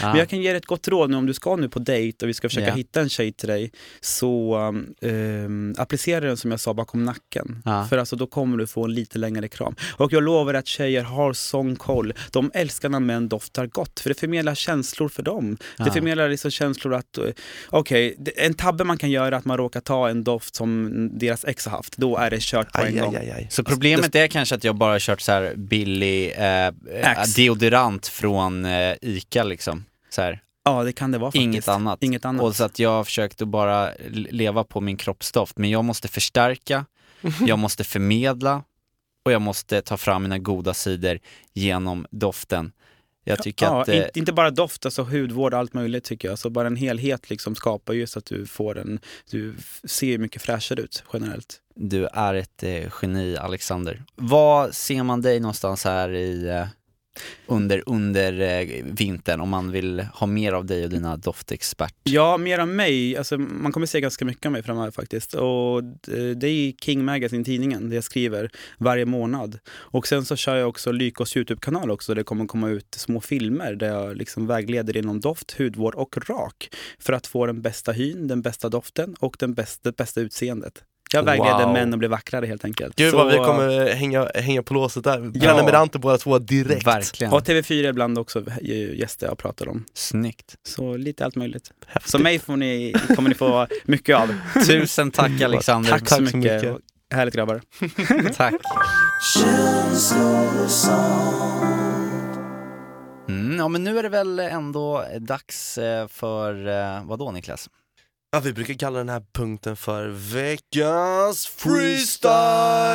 [0.01, 0.07] Ja.
[0.09, 2.25] Men jag kan ge dig ett gott råd nu om du ska nu på dejt
[2.25, 2.73] och vi ska försöka Ja.
[2.73, 3.71] hitta en tjej till dig.
[4.01, 4.57] Så
[5.01, 7.61] um, applicera den som jag sa bakom nacken.
[7.65, 7.85] Ja.
[7.89, 9.75] För alltså då kommer du få en lite längre kram.
[9.97, 12.13] Och jag lovar att tjejer har sån koll.
[12.31, 13.99] De älskar när män doftar gott.
[13.99, 15.57] För det förmedlar känslor för dem.
[15.77, 15.85] Ja.
[15.85, 17.23] Det förmedlar liksom känslor att, eh,
[17.69, 20.91] okej, det- en tabbe man kan göra är att man råkar ta en doft som
[21.19, 21.97] deras ex har haft.
[21.97, 23.15] Då är det kört på en Aj, gång.
[23.15, 23.47] aj, aj, aj.
[23.51, 26.71] Så problemet är kanske att jag bara har kört så här billig eh, eh,
[27.35, 29.70] deodorant från eh, ICA liksom.
[30.13, 30.41] Så här.
[30.63, 31.43] Ja, det kan det vara faktiskt.
[31.43, 32.03] Inget annat.
[32.03, 32.43] Inget annat.
[32.43, 35.57] Och så att jag har försökt att bara leva på min kroppsdoft.
[35.57, 36.85] Men jag måste förstärka,
[37.45, 38.63] jag måste förmedla
[39.25, 41.19] och jag måste ta fram mina goda sidor
[41.53, 42.71] genom doften.
[43.23, 43.87] Jag tycker ja, att...
[43.87, 46.39] eh, inte, inte bara doft, alltså hudvård och allt möjligt tycker jag.
[46.39, 48.99] Så bara en helhet liksom skapar just att du får en,
[49.31, 51.61] du ser mycket fräschare ut generellt.
[51.75, 54.03] Du är ett eh, geni, Alexander.
[54.15, 56.67] Var ser man dig någonstans här i, eh,
[57.45, 61.95] under, under eh, vintern om man vill ha mer av dig och dina doftexpert?
[62.03, 63.17] Ja, mer av mig.
[63.17, 65.33] Alltså, man kommer se ganska mycket av mig framöver faktiskt.
[65.33, 69.59] Och eh, det är i King Magazine, tidningen, där jag skriver varje månad.
[69.69, 72.13] Och sen så kör jag också Lykos YouTube-kanal också.
[72.13, 76.69] Det kommer komma ut små filmer där jag liksom vägleder inom doft, hudvård och rak.
[76.99, 80.83] För att få den bästa hyn, den bästa doften och den bästa, det bästa utseendet.
[81.13, 81.73] Jag vägleder Wow.
[81.73, 82.95] män att bli vackrare helt enkelt.
[82.95, 85.39] Gud vad vi kommer hänga, hänga på låset där.
[85.39, 86.87] Prenumeranter båda två direkt.
[86.87, 87.33] Verkligen.
[87.33, 88.43] Och TV4 ibland också
[88.93, 89.85] gäster jag pratar om.
[89.93, 90.55] Snyggt.
[90.67, 91.71] Så lite allt möjligt.
[92.05, 94.35] Så mig får ni, kommer ni få mycket av.
[94.67, 95.89] Tusen tack Alexander.
[95.89, 96.63] Tack, Tack så mycket.
[96.63, 96.77] mycket.
[97.13, 97.61] Härligt grabbar.
[98.37, 98.53] Tack.
[103.29, 107.69] Mm, ja men nu är det väl ändå dags eh, för, eh, vad då Niklas?
[108.33, 112.87] Ja, vi brukar kalla den här punkten för veckans freestyle.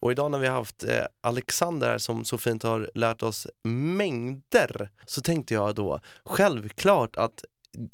[0.00, 3.46] Och idag när vi har haft eh, Alexander här som så fint har lärt oss
[3.68, 7.44] mängder så tänkte jag då självklart att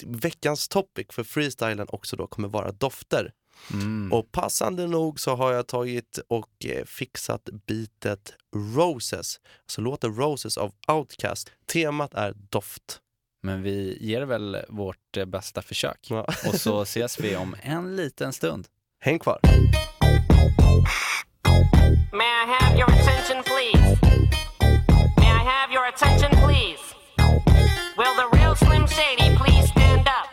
[0.07, 3.33] veckans topic för freestylen också då kommer vara dofter.
[3.73, 4.13] Mm.
[4.13, 8.35] Och passande nog så har jag tagit och eh, fixat bitet
[8.77, 11.51] Roses, alltså låten Roses av Outkast.
[11.67, 13.01] Temat är doft.
[13.43, 16.07] Men vi ger väl vårt eh, bästa försök.
[16.11, 16.27] Ja.
[16.47, 18.67] Och så ses vi om en liten stund.
[19.01, 19.41] Häng kvar!
[22.13, 23.99] May I have your attention, please?
[25.17, 26.81] May I have your attention, please?
[27.97, 30.29] Will the real Slim Shady please stand up?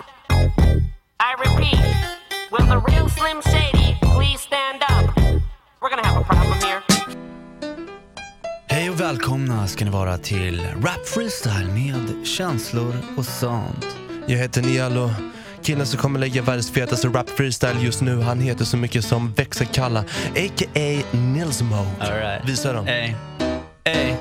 [1.20, 1.80] I repeat,
[2.52, 5.16] will the real Slim Shady please stand up?
[5.82, 6.84] We're gonna have a problem here.
[8.98, 13.86] Och välkomna ska ni vara till Rap Freestyle med känslor och sånt.
[14.26, 15.14] Jag heter Nialo.
[15.64, 19.34] Killen som kommer lägga världens fetaste rap freestyle just nu, han heter så mycket som
[19.34, 20.00] Växelkalla,
[20.36, 21.04] a.k.a.
[21.12, 21.88] Nilsmo.
[22.00, 22.50] Alright.
[22.50, 22.88] Visa dem.
[22.88, 23.14] Ey.
[23.84, 24.16] Ey.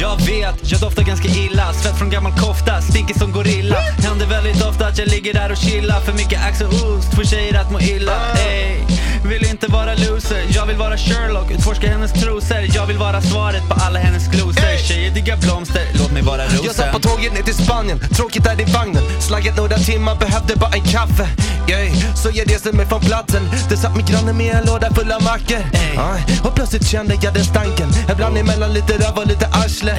[0.00, 4.62] Jag vet, jag doftar ganska illa Svett från gammal kofta, stinker som gorilla Händer väldigt
[4.62, 7.72] ofta att jag ligger där och chillar För mycket ax och ost, får tjejer att
[7.72, 8.12] må illa
[8.48, 8.95] Ey.
[9.28, 13.68] Vill inte vara loser, jag vill vara Sherlock Utforska hennes trosor, jag vill vara svaret
[13.68, 17.32] på alla hennes glosor Tjejer diggar blomster, låt mig vara rosen Jag satt på tåget
[17.32, 19.02] ner till Spanien, tråkigt där i vagnen.
[19.20, 21.26] Slaggat några timmar, behövde bara en kaffe.
[21.68, 21.90] Yay.
[22.22, 23.42] Så jag reste mig från platsen.
[23.68, 25.62] Det satt min granne med en låda full av mackor.
[25.96, 26.40] Aj.
[26.44, 27.88] Och plötsligt kände jag den stanken.
[28.08, 29.98] En blandning mellan lite röv och lite arsle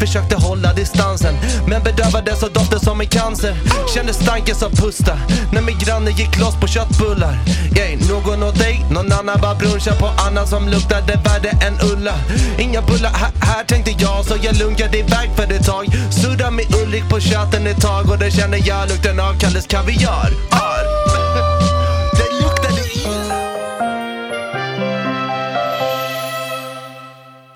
[0.00, 1.34] Försökte hålla distansen
[1.66, 3.54] Men bedövades av doften som en cancer
[3.94, 5.18] Kände stanken som pusta
[5.52, 7.38] När min granne gick loss på köttbullar
[7.76, 7.96] Yay.
[8.10, 12.14] Någon åt dig, någon annan bara brunchar på annat som luktade värre än Ulla
[12.58, 16.64] Inga bullar här, här tänkte jag så jag lunkade iväg för ett tag Sudda med
[16.74, 20.82] Ulrik på chatten ett tag och det kände jag lukten av Kalles kaviar Ar.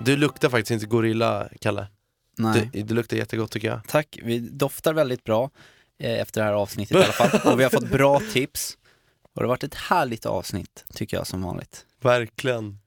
[0.05, 1.87] Du luktar faktiskt inte gorilla, Kalle.
[2.35, 2.69] Nej.
[2.73, 3.79] Det, det luktar jättegott tycker jag.
[3.87, 5.49] Tack, vi doftar väldigt bra
[5.97, 7.53] eh, efter det här avsnittet i alla fall.
[7.53, 8.77] Och vi har fått bra tips.
[9.21, 11.85] Och det har varit ett härligt avsnitt, tycker jag som vanligt.
[12.01, 12.79] Verkligen.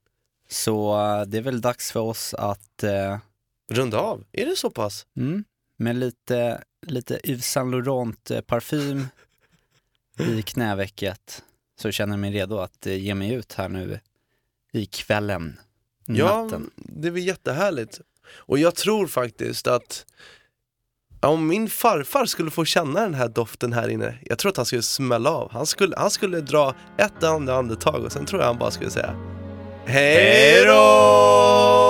[0.49, 3.19] Så eh, det är väl dags för oss att eh,
[3.71, 5.07] Runda av, är det så pass?
[5.17, 5.45] mm,
[5.77, 9.07] med lite, lite Yves Saint Laurent eh, parfym
[10.19, 11.43] i knävecket
[11.79, 14.01] så känner jag mig redo att eh, ge mig ut här nu
[14.73, 15.61] i kvällen,
[16.07, 16.71] Ja, natten.
[16.77, 18.01] det var jättehärligt.
[18.35, 20.07] Och jag tror faktiskt att
[21.21, 24.67] om min farfar skulle få känna den här doften här inne, jag tror att han
[24.67, 25.53] skulle smälla av.
[25.53, 28.91] Han skulle, han skulle dra ett andra andetag och sen tror jag han bara skulle
[28.91, 29.15] säga
[29.87, 31.87] Hej då!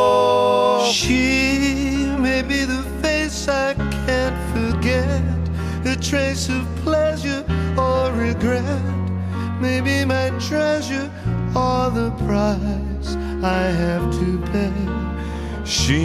[0.92, 3.74] She may be the face I
[4.06, 5.22] can't forget,
[5.86, 7.42] a trace of pleasure
[7.76, 9.06] or regret.
[9.60, 11.10] Maybe my treasure
[11.54, 15.15] or the price I have to pay.
[15.66, 15.98] She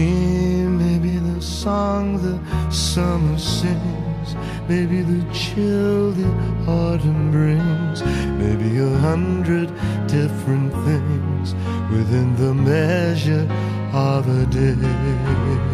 [0.66, 4.36] may be the song the summer sings,
[4.68, 6.26] maybe the chill the
[6.68, 8.02] autumn brings,
[8.42, 9.68] maybe a hundred
[10.08, 11.54] different things
[11.92, 13.48] within the measure
[13.94, 15.71] of a day.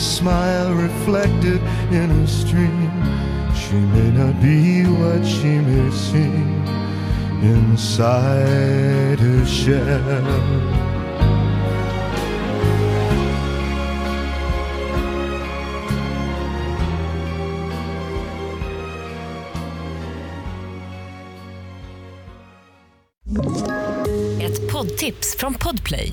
[0.00, 1.60] smile reflected
[1.92, 2.90] in a stream.
[3.54, 6.64] She may not be what she may seem
[7.42, 10.90] inside her shell.
[24.40, 26.12] Ett poddtips från Podplay.